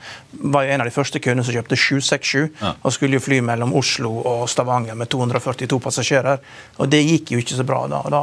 [0.54, 2.76] var jo en av de første kundene som kjøpte 767 Ja.
[2.86, 6.40] og skulle jo fly mellom Oslo og Stavanger med 242 passasjerer.
[6.78, 7.82] Og det gikk jo ikke så bra.
[7.92, 8.22] Da, da,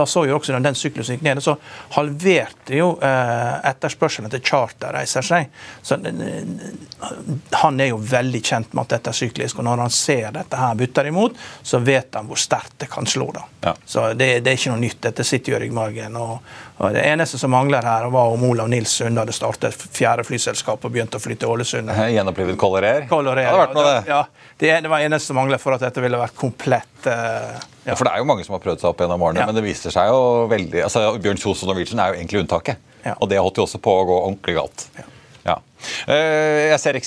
[0.00, 1.56] da så jo også når den syklusen gikk ned, så
[1.96, 5.52] halverte jo eh, etterspørselen etter charterreiser seg.
[5.82, 6.66] Så eh,
[7.62, 10.60] han er jo veldig kjent med at dette er syklisk, og når han ser dette
[10.60, 13.30] her butter imot, så vet han hvor sterkt det kan slå.
[13.36, 13.74] da.
[13.84, 15.00] Så det, det er ikke noe nytt.
[15.08, 16.18] Dette sitter jo i ryggmargen.
[16.18, 20.82] Og det eneste som mangler her, var om Olav Nils Sunde hadde startet fjerde flyselskap
[20.82, 21.92] og begynt å fly til Ålesund.
[22.10, 23.06] Gjenopplivet Color Air.
[23.10, 24.00] Color Det hadde vært noe, det.
[24.10, 27.54] Ja, det, det var eneste som manglet for at dette ville vært komplett uh,
[27.86, 29.64] Ja, for det er jo mange som har prøvd seg opp gjennom årene, men det
[29.66, 32.90] viser seg jo veldig altså Bjørn Kjos og Norwegian er jo egentlig unntaket.
[33.18, 34.86] Og det holdt jo også på å gå ordentlig galt.
[34.98, 35.06] Ja.
[36.06, 36.98] Eh, Jeg ser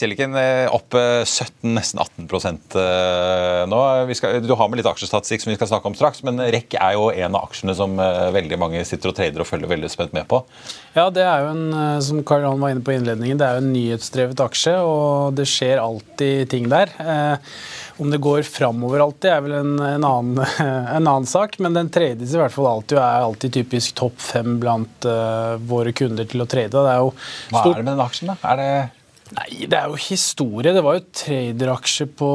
[0.73, 3.79] opp eh, 17, nesten 18 eh, nå.
[4.17, 6.97] Skal, du har med litt aksjestatistikk som vi skal snakke om straks, men REC er
[6.97, 10.15] jo en av aksjene som eh, veldig mange sitter og trader og følger veldig spent
[10.15, 10.41] med på.
[10.95, 13.59] Ja, det er jo en, eh, som Karl Johan var inne på innledningen, det er
[13.59, 16.91] jo en nyhetsdrevet aksje, og det skjer alltid ting der.
[17.97, 20.41] Om det går framover alltid, er vel en, en, annen,
[20.97, 24.57] en annen sak, men den trades i hvert fall alltid, er alltid typisk topp fem
[24.59, 26.75] blant uh, våre kunder til å trade.
[26.75, 27.13] Det er jo
[27.53, 28.37] Hva er det med den aksjen, da?
[28.51, 28.69] Er det
[29.35, 30.71] Nei, Det er jo historie.
[30.75, 32.29] Det var jo traderaksjer på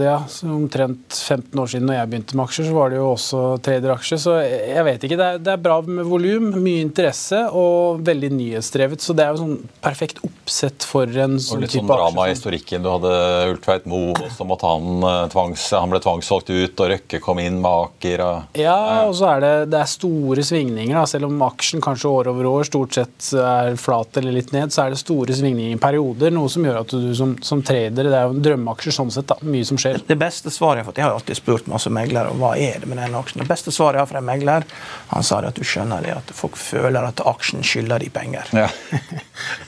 [0.00, 0.16] ja,
[0.50, 4.20] omtrent 15 år siden når jeg begynte med aksjer, så var det jo også traderaksjer.
[4.22, 5.18] Så jeg vet ikke.
[5.20, 9.04] Det er, det er bra med volum, mye interesse og veldig nyhetsdrevet.
[9.04, 12.26] Så det er jo sånn perfekt oppsett for en Og sånn litt sånn type drama
[12.26, 12.36] i aksje.
[12.40, 12.84] historikken.
[12.86, 13.12] Du hadde
[13.52, 17.60] Ultveit Moe, også måtte han eh, tvangs, han ble tvangssolgt ut, og Røkke kom inn
[17.62, 18.24] med Aker.
[18.26, 20.96] Og, Ja, og så er det, det er store svingninger.
[20.96, 21.06] Da.
[21.10, 24.86] Selv om aksjen kanskje år over år stort sett er flat eller litt ned, så
[24.86, 25.80] er det store svingninger i
[26.16, 26.34] perioder.
[26.36, 29.28] Noe som gjør at du som, som trader Det er jo en drømmeaksjer sånn sett.
[29.28, 30.00] da, Mye som skjer.
[30.06, 32.80] Det beste svaret jeg har fått, jeg har alltid spurt masse meglere om hva er
[32.80, 33.42] det med den aksjen.
[33.42, 34.66] Det beste svaret jeg har fra en megler,
[35.12, 38.50] han sa det at du skjønner det, at folk føler at aksjen skylder de penger.
[38.56, 38.68] Ja.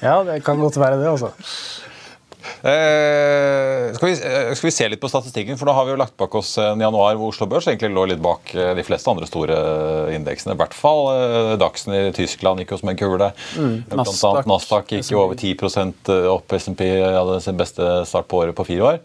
[0.02, 1.32] Ja, det kan godt være det, altså.
[2.62, 5.98] Eh, skal, vi, eh, skal vi se litt på statistikken, for nå har vi jo
[6.00, 9.10] lagt bak oss en januar hvor Oslo Børs egentlig lå litt bak eh, de fleste
[9.10, 9.58] andre store
[10.14, 10.54] indeksene.
[10.56, 13.30] I hvert fall eh, Dagsen i Tyskland gikk jo som en kule.
[13.58, 16.58] Mm, Blant Nasdaq, annet Nasdaq gikk jo over 10% opp.
[16.58, 19.00] SMP hadde sin beste start på året på fire år.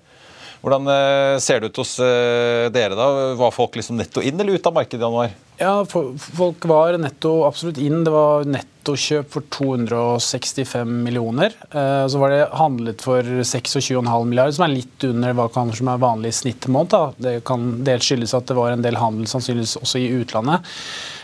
[0.63, 2.93] Hvordan eh, ser det ut hos dere?
[2.95, 3.09] da?
[3.39, 5.33] Var folk liksom netto inn eller ut av markedet i januar?
[5.61, 8.01] Ja, folk var netto absolutt inn.
[8.03, 11.53] Det var nettokjøp for 265 millioner.
[11.71, 16.01] Eh, Så var det handlet for 26,5 milliarder, som er litt under hva som er
[16.01, 17.13] vanlig snittmåned.
[17.21, 20.65] Det kan dels skyldes at det var en del handel sannsynligvis også i utlandet.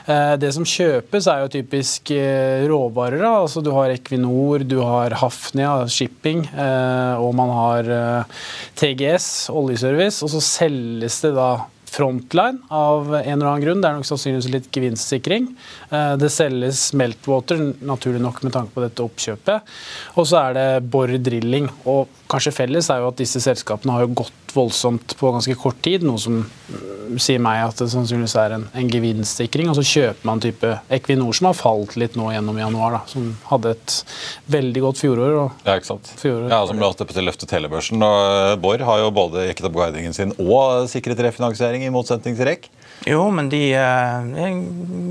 [0.06, 3.26] Eh, Det som kjøpes, er jo typisk eh, råvarer.
[3.26, 6.46] Altså, du har Equinor, du har Hafnia, shipping,
[7.20, 8.26] og man har
[8.78, 10.22] TGS, oljeservice.
[10.24, 13.82] Og så selges det da Frontline av en eller annen grunn.
[13.82, 15.50] Det er nok sannsynligvis litt gevinstsikring.
[15.92, 19.74] Eh, Det selges Meltwater, naturlig nok med tanke på dette oppkjøpet.
[20.16, 21.70] Og så er det Borr Drilling.
[21.86, 25.80] Og kanskje felles er jo at disse selskapene har jo gått voldsomt på ganske kort
[25.86, 29.70] tid, noe som mm, sier meg at det sannsynligvis er en, en gevinstsikring.
[29.72, 33.32] Og så kjøper man type Equinor, som har falt litt nå gjennom januar, da, som
[33.52, 33.98] hadde et
[34.58, 35.38] veldig godt fjorår.
[35.44, 36.12] Og Ja, ikke sant?
[36.22, 36.50] Fjorår.
[36.54, 38.04] Ja, som løftet til løftet telebørsen.
[38.06, 42.50] Og Bård har jo både jekket opp guidingen sin og sikret refinansiering, i motsetning til
[42.50, 42.70] REC.
[43.08, 44.56] Jo, men de eh, er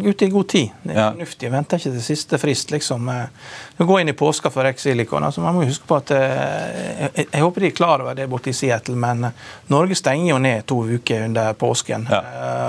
[0.08, 0.68] ute i god tid.
[0.82, 1.06] Det er Ja.
[1.12, 1.50] fornuftig.
[1.50, 2.70] Venter ikke til siste frist.
[2.70, 3.08] liksom.
[3.08, 3.26] eh.
[3.78, 5.24] Du går inn i påska for Rex-silikon.
[5.24, 8.28] Altså, man må huske på at eh, jeg, jeg håper de er klar over det
[8.28, 9.30] borte i Seattle, men eh,
[9.72, 12.06] Norge stenger jo ned to uker under påsken.
[12.10, 12.22] Ja.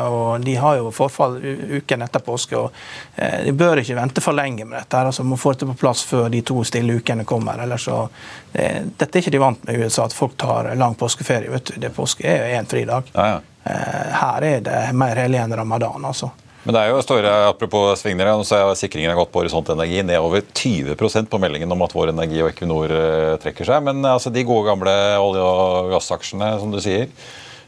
[0.10, 1.36] og de har jo forfall
[1.80, 2.56] uken etter påske.
[2.58, 2.72] og
[3.18, 4.98] eh, De bør ikke vente for lenge med dette.
[4.98, 7.60] altså må få det på plass før de to stille ukene kommer.
[7.64, 8.08] ellers så,
[8.54, 11.50] eh, Dette er ikke de vant med i USA, at folk tar lang påskeferie.
[11.52, 11.80] vet du.
[11.80, 13.04] Det Påske er jo én fridag.
[13.16, 16.32] Eh, Her er det mer hellig enn ramadan, altså.
[16.64, 19.70] Men det er jo store, apropos svingninger, nå så er sikringen har gått på Horisont
[19.72, 23.86] Energi ned over 20% på meldingen om at Vår Energi og Equinor eh, trekker seg.
[23.88, 27.08] Men eh, altså, de gode gamle olje- og gassaksjene, som du sier,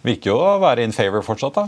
[0.06, 1.54] virker jo å være in favor fortsatt.
[1.60, 1.66] da.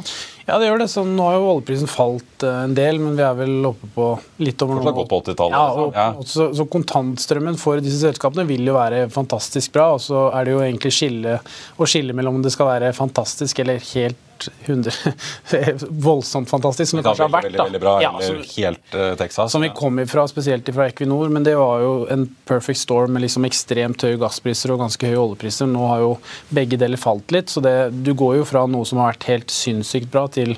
[0.48, 0.88] Ja, det gjør det.
[0.91, 4.08] Så nå har jo oljeprisen falt eh, en del, men vi er vel oppe på
[4.43, 5.56] litt over Fortsatt godt 80-tallet.
[5.56, 5.86] Ja, liksom.
[5.86, 6.28] og, Ja.
[6.34, 9.91] så, så kontantstrømmen for disse selskapene vil jo være fantastisk bra.
[9.96, 11.38] Og så er det jo egentlig skille,
[11.78, 14.19] å skille mellom om det skal være fantastisk eller helt
[14.65, 15.13] 100,
[16.08, 17.47] voldsomt fantastisk, som det kanskje har vært.
[17.49, 17.67] veldig, da.
[17.69, 19.51] veldig bra, Ja, som, helt uh, Texas.
[19.51, 23.25] som vi kom ifra, spesielt fra Equinor, men det var jo en perfect storm med
[23.25, 25.69] liksom ekstremt høye gasspriser og ganske høye oljepriser.
[25.69, 26.12] Nå har jo
[26.53, 29.53] begge deler falt litt, så det, du går jo fra noe som har vært helt
[29.53, 30.58] sinnssykt bra, til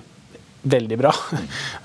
[0.66, 1.14] veldig bra.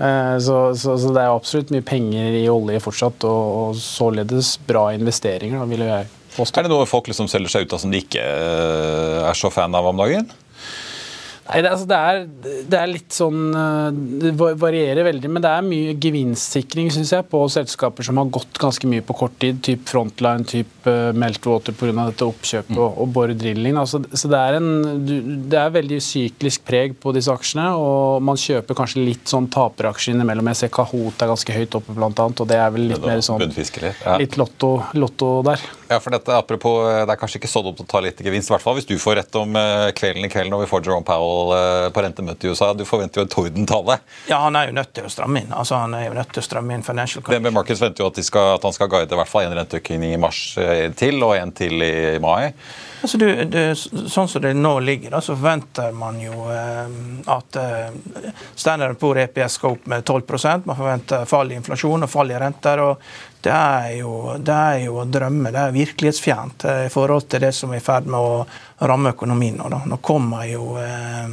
[0.01, 4.55] Eh, så, så, så, det er absolutt mye penger i olje fortsatt, og, og således
[4.65, 6.61] bra investeringer, da, vil jeg påstå.
[6.61, 9.51] Er det noe folk liksom selger seg ut av som de ikke eh, er så
[9.53, 10.31] fan av om dagen?
[11.51, 12.21] Nei, det, altså, det, er,
[12.71, 13.89] det, er, litt sånn eh,
[14.23, 18.61] Det varierer veldig, men det er mye gevinstsikring synes jeg, på selskaper som har gått
[18.63, 19.59] ganske mye på kort tid.
[19.67, 21.93] Typ Frontline, typ uh, Meltwater pga.
[21.99, 22.81] dette oppkjøpet mm.
[22.81, 23.79] og, og Borr Drilling.
[23.81, 25.05] Altså, så det er, en,
[25.51, 27.67] det er veldig syklisk preg på disse aksjene.
[27.77, 30.53] Og man kjøper kanskje litt sånn taperaksjer innimellom.
[30.53, 33.23] Jeg ser Kahoot er ganske høyt oppe, blant annet, og det er vel litt mer
[33.25, 33.43] sånn
[34.21, 35.63] litt lotto, lotto der.
[35.91, 38.55] Ja, for dette, apropos, Det er kanskje ikke så dumt å ta litt gevinst, i
[38.55, 39.57] hvert fall hvis du får rett om
[39.99, 42.73] kvelden i kveld når vi får Jerome Powell Eh, på rentemøte i USA.
[42.75, 43.99] Du forventer jo en tordentale.
[44.29, 45.53] Ja, han er jo nødt til å stramme inn.
[45.57, 48.21] Altså, han er jo nødt til å stramme inn financial DNB Markets venter jo at,
[48.25, 51.37] skal, at, han skal guide i hvert fall én renteøkning i mars eh, til, og
[51.37, 52.53] en til i mai.
[53.01, 53.75] Altså, du, du,
[54.13, 56.91] sånn som det nå ligger, da, så forventer man jo eh,
[57.33, 62.13] at eh, standarden på EPS skal opp med 12% Man forventer fall i inflasjon og
[62.13, 62.83] fall i renter.
[62.85, 63.01] og
[63.41, 65.49] det er, jo, det er jo å drømme.
[65.55, 69.15] Det er virkelighetsfjernt eh, i forhold til det som er i ferd med å ramme
[69.15, 69.71] økonomien nå.
[69.73, 69.81] Da.
[69.89, 71.31] Nå kommer jo, eh,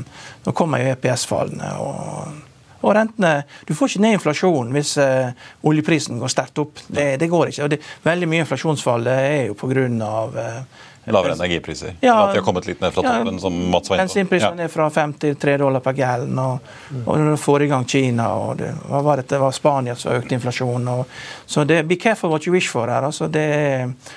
[0.47, 0.55] jo
[0.95, 1.73] EPS-fallene.
[1.83, 2.46] og
[2.87, 5.31] og rentene, Du får ikke ned inflasjonen hvis uh,
[5.67, 6.83] oljeprisen går sterkt opp.
[6.87, 7.67] Det, det går ikke.
[7.75, 9.87] det, Veldig mye inflasjonsfall er jo pga.
[10.33, 11.93] Uh, Lavere energipriser?
[12.01, 13.33] Ja, at de har kommet litt ned fra toppen?
[13.33, 14.59] Ja, som Mats var Bensinprisene.
[14.59, 14.63] Ja.
[14.65, 16.39] er fra 5 til 3 dollar per gallon.
[16.43, 16.71] Og,
[17.05, 19.95] og når du får i gang Kina og det, hva var det, det var Spania
[19.95, 20.89] som økte inflasjonen.
[20.91, 21.13] Og,
[21.45, 23.07] så det, be careful what you wish for her.
[23.07, 23.45] Altså det,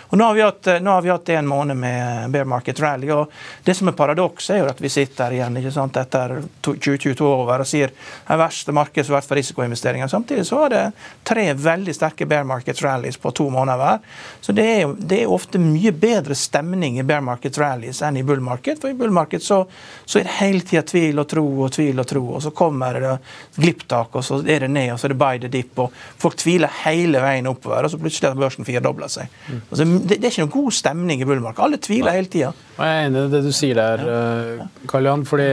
[0.08, 3.12] og nå har, vi hatt, nå har vi hatt en måned med bear market rally.
[3.14, 3.30] og
[3.64, 7.62] Det som er paradoks, er jo at vi sitter igjen ikke sant, etter 2022 over
[7.62, 10.10] og sier det verste markedet som har vært for risikoinvesteringer.
[10.10, 10.82] Samtidig så er det
[11.22, 14.04] tre veldig sterke bear market rallies på to måneder hver.
[14.42, 18.16] Så det er, det er ofte mye bedre stemning stemning i bear market rallies enn
[18.16, 18.80] i bull market.
[18.80, 19.66] For i bull market så,
[20.04, 23.00] så er det hele tida tvil og tro og tvil og tro, og så kommer
[23.00, 23.18] det
[23.56, 26.36] glipptak, og så er det ned, og så er det buy the dip, og folk
[26.40, 29.28] tviler hele veien oppover, og så plutselig har børsen firedobla seg.
[29.48, 29.60] Mm.
[29.70, 31.64] Altså, det, det, er ikke noen god stemning i bull market.
[31.66, 32.54] Alle tviler hele tida.
[32.78, 35.26] Jeg er enig i det du sier der, eh, Karl Jan.
[35.28, 35.50] fordi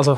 [0.00, 0.16] altså,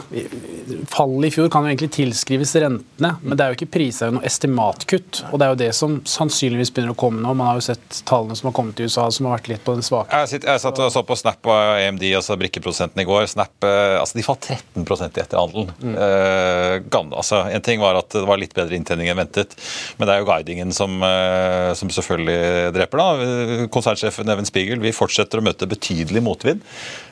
[0.93, 4.25] Fallet i fjor kan jo egentlig tilskrives rentene, men det er jo ikke prisa noe
[4.27, 5.23] estimatkutt.
[5.31, 7.35] og Det er jo det som sannsynligvis begynner å komme nå.
[7.37, 9.75] Man har jo sett tallene som har kommet i USA som har vært litt på
[9.77, 10.11] den svake.
[10.23, 13.27] Jeg, sitter, jeg satt og så på Snap og AMD, altså brikkeprosenten i går.
[13.33, 15.73] Snap, eh, altså De falt 13% i etterhandelen.
[15.83, 15.97] Mm.
[15.99, 19.57] Uh, altså, en ting var at det var litt bedre inntjening enn ventet,
[19.99, 23.03] men det er jo guidingen som, uh, som selvfølgelig dreper.
[23.03, 23.67] da.
[23.73, 26.63] Konsernsjefen Even Spiegel vi fortsetter å møte betydelig motvind.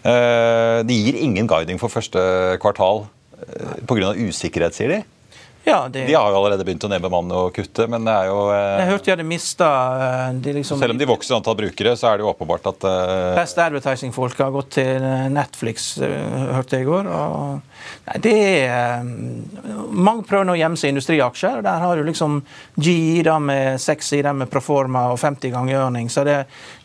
[0.04, 2.20] Uh, de gir ingen guiding for første
[2.62, 3.06] kvartal
[3.40, 4.12] eh, pga.
[4.28, 5.00] usikkerhet, sier de?
[5.64, 6.06] Ja, det...
[6.06, 8.78] De har jo allerede begynt å nedbemanne og kutte, men det er jo eh...
[8.80, 9.68] Jeg hørte de hadde mista
[10.06, 10.80] eh, de liksom...
[10.80, 13.32] Selv om de vokser antall brukere, så er det jo åpenbart at eh...
[13.36, 17.10] Best advertising-folk har gått til eh, Netflix, hørte jeg i går.
[17.12, 17.60] Og...
[18.08, 18.34] Nei, det
[18.70, 21.60] er Mange prøver nå å gjemme seg i industriaksjer.
[21.60, 22.40] og Der har du liksom
[22.80, 26.08] GE da med 6 sider med Proforma og 50 ganger earning.
[26.12, 26.38] Så det,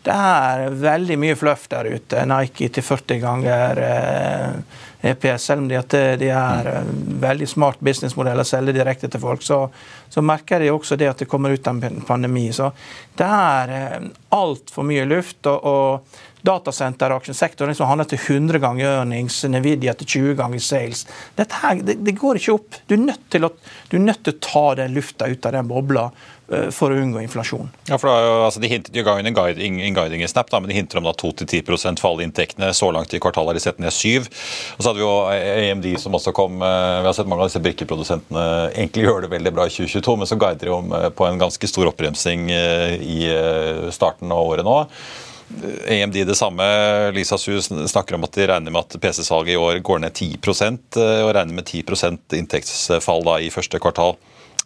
[0.04, 2.26] det, er veldig mye fluff der ute.
[2.28, 3.82] Nike til 40 ganger.
[3.88, 6.92] Eh, EPS, selv om de, at de er mm.
[7.22, 9.60] veldig smart businessmodell å selge direkte til folk, så,
[10.08, 12.48] så, merker de også det at det kommer ut av en pandemi.
[12.54, 12.70] Så
[13.18, 15.44] det er eh, altfor mye luft.
[15.46, 21.04] og, og Datasenteraksjesektoren liksom handler til 100 ganger earnings, Nvidia til 20 ganger sales.
[21.36, 22.80] Her, det, det går ikke opp.
[22.86, 23.52] Du er nødt til å,
[23.98, 26.10] nødt til å ta den lufta ut av den bobla
[26.52, 27.66] Eh, for å unngå inflasjon.
[27.88, 30.70] Ja, for da, altså, De hintet jo en guiding, en guiding i Snap, da, men
[30.70, 32.70] de hinter om 2-10% fall i inntektene.
[32.74, 35.88] Så langt i kvartalet har de sett ned 7 Og så hadde vi jo AMD
[35.98, 39.54] som også kom eh, Vi har sett mange av disse brikkeprodusentene egentlig gjør det veldig
[39.58, 43.18] bra i 2022, men så guider de om eh, på en ganske stor oppbremsing i
[43.94, 44.76] starten av året nå.
[45.88, 46.64] AMD det samme.
[47.14, 50.98] Lisa Su snakker om at de regner med at PC-salget i år går ned 10%
[50.98, 54.16] og regner med 10% inntektsfall da i første kvartal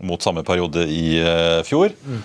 [0.00, 1.92] mot samme periode i eh, fjor.
[2.04, 2.22] Mm.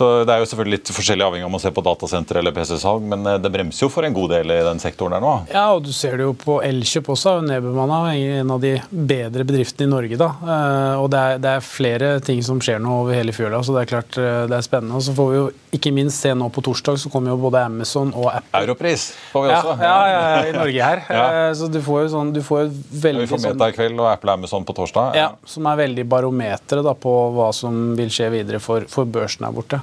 [0.00, 3.04] Så Det er jo selvfølgelig litt forskjellig avhengig om man ser på datasenter eller PC-salg,
[3.12, 5.32] men eh, det bremser jo for en god del i den sektoren der nå.
[5.52, 7.98] Ja, og du ser det jo på Elkjøp også, nedbemanna.
[8.40, 10.16] En av de bedre bedriftene i Norge.
[10.20, 10.30] da.
[10.40, 13.76] Eh, og det er, det er flere ting som skjer nå over hele fjøla, så
[13.76, 14.96] det er klart det er spennende.
[14.96, 15.44] Og så får vi jo
[15.76, 18.64] ikke minst se nå på torsdag, så kommer jo både Amazon og Apple.
[18.64, 19.76] Europris får vi også.
[19.84, 21.04] Ja, ja, ja i Norge her.
[21.12, 21.28] ja.
[21.60, 22.72] Så du får jo sånn du får jo
[23.04, 25.18] veldig Vi får Meta i kveld og Apple Amazon på torsdag.
[25.18, 29.54] Ja, Som er veldig barometeret på hva som vil skje videre for, for børsen her
[29.54, 29.82] borte.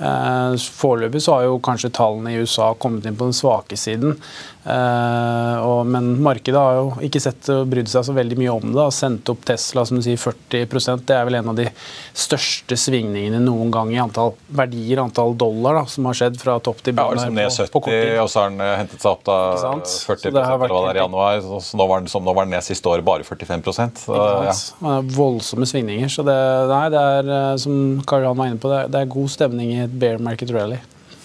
[0.00, 4.16] foreløpig så har jo kanskje tallene i USA kommet inn på den svake siden.
[4.64, 8.80] Eh, men markedet har jo ikke sett og brydd seg så veldig mye om det.
[8.82, 11.64] Har sendt opp Tesla som du sier 40% Det er vel en av de
[12.12, 16.82] største svingningene noen gang i antall verdier, antall dollar, da, som har skjedd fra topp
[16.84, 17.16] til bunn.
[17.16, 19.38] Ja, liksom ned 70, og så har den eh, hentet seg opp da
[19.80, 21.40] 40 eller hva det er i januar.
[21.64, 24.98] Så nå var den, som nå var den ned siste året bare 45 så, ja.
[25.16, 26.10] Voldsomme svingninger.
[26.12, 26.36] Så det,
[26.70, 29.32] nei, det er, eh, som Karl Johan var inne på, det er, det er god
[29.32, 30.80] stemning i et bear market rally.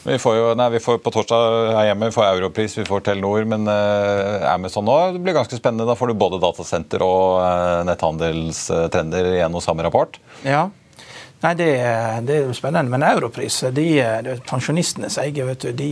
[0.05, 3.07] Vi får jo, nei, vi får På torsdag her hjemme vi får Europris, vi får
[3.07, 5.87] Telenor, men uh, Amazon nå det blir ganske spennende.
[5.89, 10.19] Da får du både datasenter og uh, netthandelstrender i en og samme rapport.
[10.45, 10.67] Ja,
[11.43, 11.65] Nei, det,
[12.25, 12.89] det, er spennende.
[12.89, 13.83] Men Europris, de,
[14.25, 15.89] de pensjonistenes eie, vet du, de,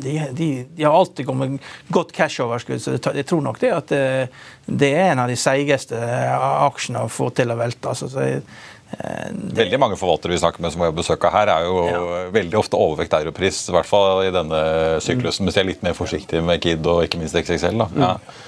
[0.00, 0.46] de, de,
[0.84, 1.58] har alltid kommet
[1.92, 2.80] godt cashoverskudd.
[2.80, 4.04] Så jeg tror nok det at det,
[4.64, 7.92] det er en av de seigeste aksjene å få til å velte.
[7.92, 9.56] Altså, så jeg, Eh, det...
[9.60, 12.02] Veldig mange forvaltere vi snakker med som har besøk av her, er jo ja.
[12.34, 13.62] veldig ofte overvekt europris.
[13.68, 14.60] I hvert fall i denne
[15.04, 15.44] syklusen.
[15.44, 15.50] Mm.
[15.50, 17.80] hvis de er litt mer forsiktige med KID og ikke minst XXL.
[17.84, 17.90] da.
[17.96, 18.12] Ja.
[18.16, 18.44] Mm.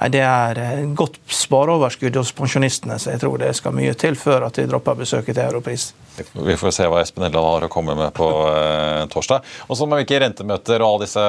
[0.00, 4.16] Nei, Det er eh, godt spareoverskudd hos pensjonistene, så jeg tror det skal mye til
[4.16, 5.90] før at de dropper besøket til Europris.
[6.32, 9.44] Vi får se hva Espen Helland har å komme med på eh, torsdag.
[9.68, 11.24] Og så Med hvilke rentemøter og alle disse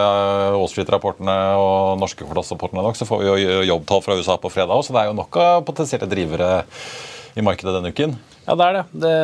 [0.56, 4.86] Wall Street-rapportene og norske kvartalsrapportene så får vi jo jobbtall fra USA på fredag òg,
[4.86, 6.52] så det er jo nok av potensielle drivere
[7.36, 8.18] i markedet denne uken?
[8.48, 8.84] Ja, det er det.
[9.04, 9.18] Det,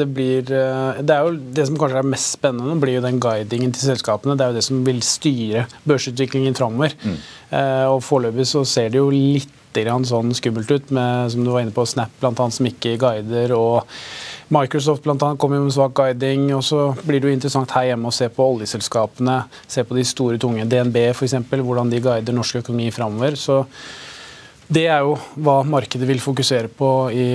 [0.00, 3.20] det, blir, eh, det, er jo det som kanskje er mest spennende, blir jo den
[3.22, 4.34] guidingen til selskapene.
[4.36, 6.96] Det er jo det som vil styre børsutviklingen framover.
[7.04, 7.20] Mm.
[7.54, 11.62] Eh, og foreløpig så ser det jo litt sånn skummelt ut, med, som du var
[11.62, 13.52] inne på, Snap blant annet, som ikke guider.
[13.54, 13.86] og
[14.50, 16.54] Microsoft blant annet, kommer med svak guiding.
[16.56, 20.04] og Så blir det jo interessant her hjemme å se på oljeselskapene, se på de
[20.04, 20.66] store, tunge.
[20.66, 23.36] DNB f.eks., hvordan de guider norsk økonomi framover.
[23.38, 23.62] Så
[24.68, 27.28] det er jo hva markedet vil fokusere på i,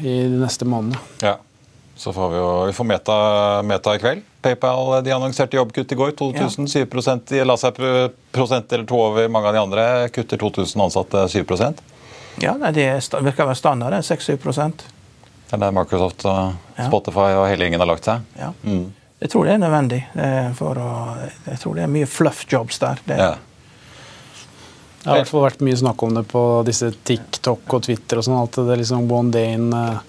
[0.00, 1.00] i de neste månedene.
[1.20, 1.36] Ja.
[2.00, 3.16] Så får vi jo vi får meta,
[3.62, 4.22] meta, i kveld.
[4.40, 6.14] PayPal de annonserte jobbkutt i går.
[6.16, 6.86] 2000, ja.
[6.88, 7.76] 7 De la seg
[8.32, 9.84] prosent eller to over mange av de andre.
[10.08, 11.82] Kutter 2000 ansatte 7%
[12.40, 13.98] Ja, nei, det virker å være standard.
[14.00, 18.24] 6-7 Det er der Microsoft og Spotify og hele gjengen har lagt seg.
[18.40, 18.54] Ja.
[18.64, 18.94] Mm.
[19.20, 20.00] Jeg tror det er nødvendig.
[20.56, 20.90] For å,
[21.44, 23.04] jeg tror det er mye fluff jobs der.
[23.04, 23.34] Det, ja.
[25.02, 28.20] Det har i hvert fall vært mye snakk om det på disse TikTok og Twitter
[28.20, 28.36] og sånn.
[28.44, 30.02] At det liksom one day in, uh,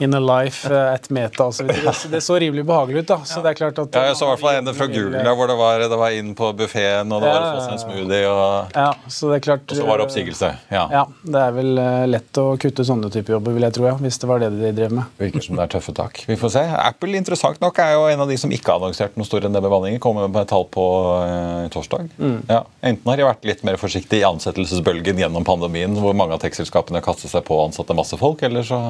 [0.00, 1.68] in a life uh, at meta osv.
[1.68, 3.10] Det, det så rimelig behagelig ut.
[3.10, 3.18] da.
[3.28, 3.92] Så det er klart at...
[3.92, 6.32] Ja, jeg så i hvert fall en fra Google hvor det var, det var inn
[6.38, 8.30] på buffeen og det var å få seg en smoothie.
[8.30, 9.66] Og, ja, så det er klart...
[9.68, 10.50] og så var det oppsigelse.
[10.72, 10.86] Ja.
[10.96, 11.04] ja.
[11.36, 14.20] Det er vel uh, lett å kutte sånne typer jobber, vil jeg tro, ja, hvis
[14.22, 15.12] det var det de drev med.
[15.20, 16.24] Virker som det er tøffe tak.
[16.30, 16.64] Vi får se.
[16.86, 20.00] Apple interessant nok er jo en av de som ikke har annonsert noen store nedbemanninger.
[20.00, 20.88] Kommer med et tall på
[21.76, 22.08] torsdag.
[22.16, 22.38] Mm.
[22.48, 22.64] Ja.
[22.80, 27.02] Enten har de vært litt mer forsiktige i ansettelsesbølgen gjennom pandemien hvor mange av tekstselskapene
[27.04, 28.80] kastet seg på og ansatte masse folk, eller så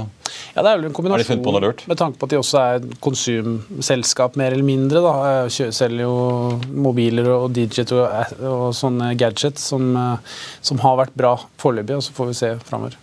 [0.53, 1.85] ja, det er vel en kombinasjon de på noe lurt?
[1.91, 5.03] med tanke på at de også er konsumselskap mer eller mindre.
[5.05, 5.15] da,
[5.53, 6.17] Selger jo
[6.73, 9.95] mobiler og digital og, og sånne gadgets som,
[10.61, 13.02] som har vært bra foreløpig, og så får vi se framover.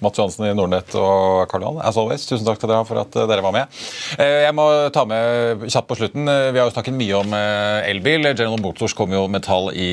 [0.00, 3.16] Mats Johansen i Nordnett og Karl Johan, as always, tusen takk til dere for at
[3.20, 3.80] eh, dere var med.
[4.16, 6.28] Eh, jeg må ta med kjapt på slutten.
[6.30, 8.30] Eh, vi har jo snakket mye om elbil.
[8.30, 9.90] General Motors kom jo med tall i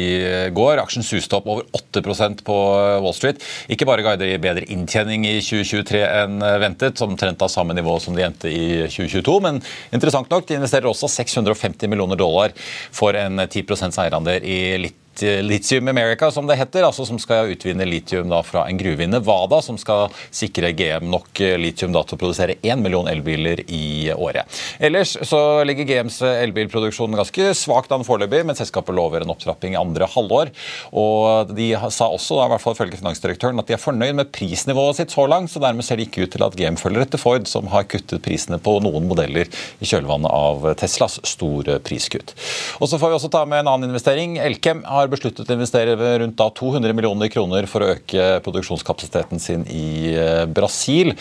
[0.56, 0.80] går.
[0.84, 2.58] Aksjen suste opp over 8% på
[3.04, 3.44] Wall Street.
[3.74, 8.16] Ikke bare guider de bedre inntjening i 2023 enn ventet, omtrent av samme nivå som
[8.16, 9.60] de endte i 2022, men
[9.96, 12.56] interessant nok, de investerer også 650 millioner dollar
[12.96, 17.86] for en 10% eierandel i litt Lithium America, som det heter, altså som skal utvinne
[17.88, 22.04] litium da fra en gruve i Nevada, som skal sikre GM nok eh, litium da
[22.06, 24.46] til å produsere 1 million elbiler i året.
[24.80, 29.80] Ellers så ligger GMs elbilproduksjon ganske svakt an foreløpig, men selskapet lover en opptrapping i
[29.82, 30.54] andre halvår.
[30.98, 34.32] Og De sa også, da, i hvert fall ifølge finansdirektøren, at de er fornøyd med
[34.36, 37.22] prisnivået sitt så langt, så dermed ser det ikke ut til at GM følger etter
[37.22, 39.50] Ford, som har kuttet prisene på noen modeller
[39.82, 42.36] i kjølvannet av Teslas store priskutt.
[42.82, 44.38] Og så får vi også ta med en annen investering.
[44.44, 49.64] Elkem har har besluttet å investere rundt 200 millioner kroner for å øke produksjonskapasiteten sin
[49.72, 51.14] i eh, Brasil.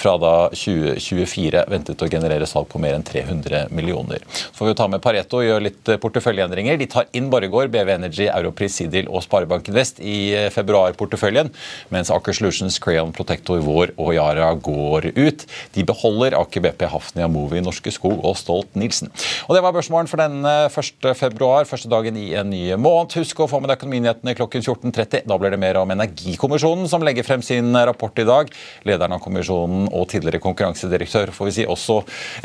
[0.00, 4.22] Fra da 2024 ventet å generere salg på mer enn 300 millioner.
[4.30, 6.78] Så får vi ta med Pareto og gjøre litt eh, porteføljeendringer.
[6.80, 10.18] De tar inn Borregaard, BV Energy, Europris, Sidil og Sparebanken Vest i
[10.54, 11.50] februarporteføljen,
[11.94, 15.46] mens Aker Solutions, Crayon Protector Vår og Yara går ut.
[15.76, 19.10] De beholder Aker BP, Hafnia, Movi, Norske Skog og Stolt-Nielsen.
[19.48, 21.10] Og Det var børsmålen for denne 1.
[21.18, 23.14] februar, første dagen i en ny måned.
[23.20, 25.20] Husk Husk å få med deg Økonominyhetene klokken 14.30.
[25.30, 28.50] Da blir det mer om Energikommisjonen, som legger frem sin rapport i dag.
[28.88, 32.00] Lederen av kommisjonen og tidligere konkurransedirektør, får vi si, også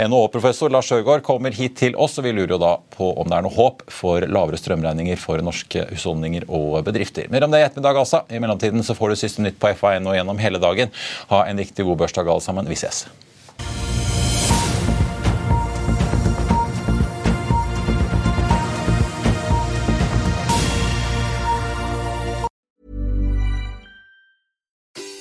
[0.06, 2.20] NHO-professor Lars Sjøgaard, kommer hit til oss.
[2.22, 5.42] og Vi lurer jo da på om det er noe håp for lavere strømregninger for
[5.42, 7.34] norske husholdninger og bedrifter.
[7.34, 8.22] Mer om det i ettermiddag, altså.
[8.30, 10.94] I mellomtiden så får du siste nytt på FA1 og gjennom hele dagen.
[11.34, 12.70] Ha en riktig god børsdag, alle sammen.
[12.70, 13.08] Vi ses.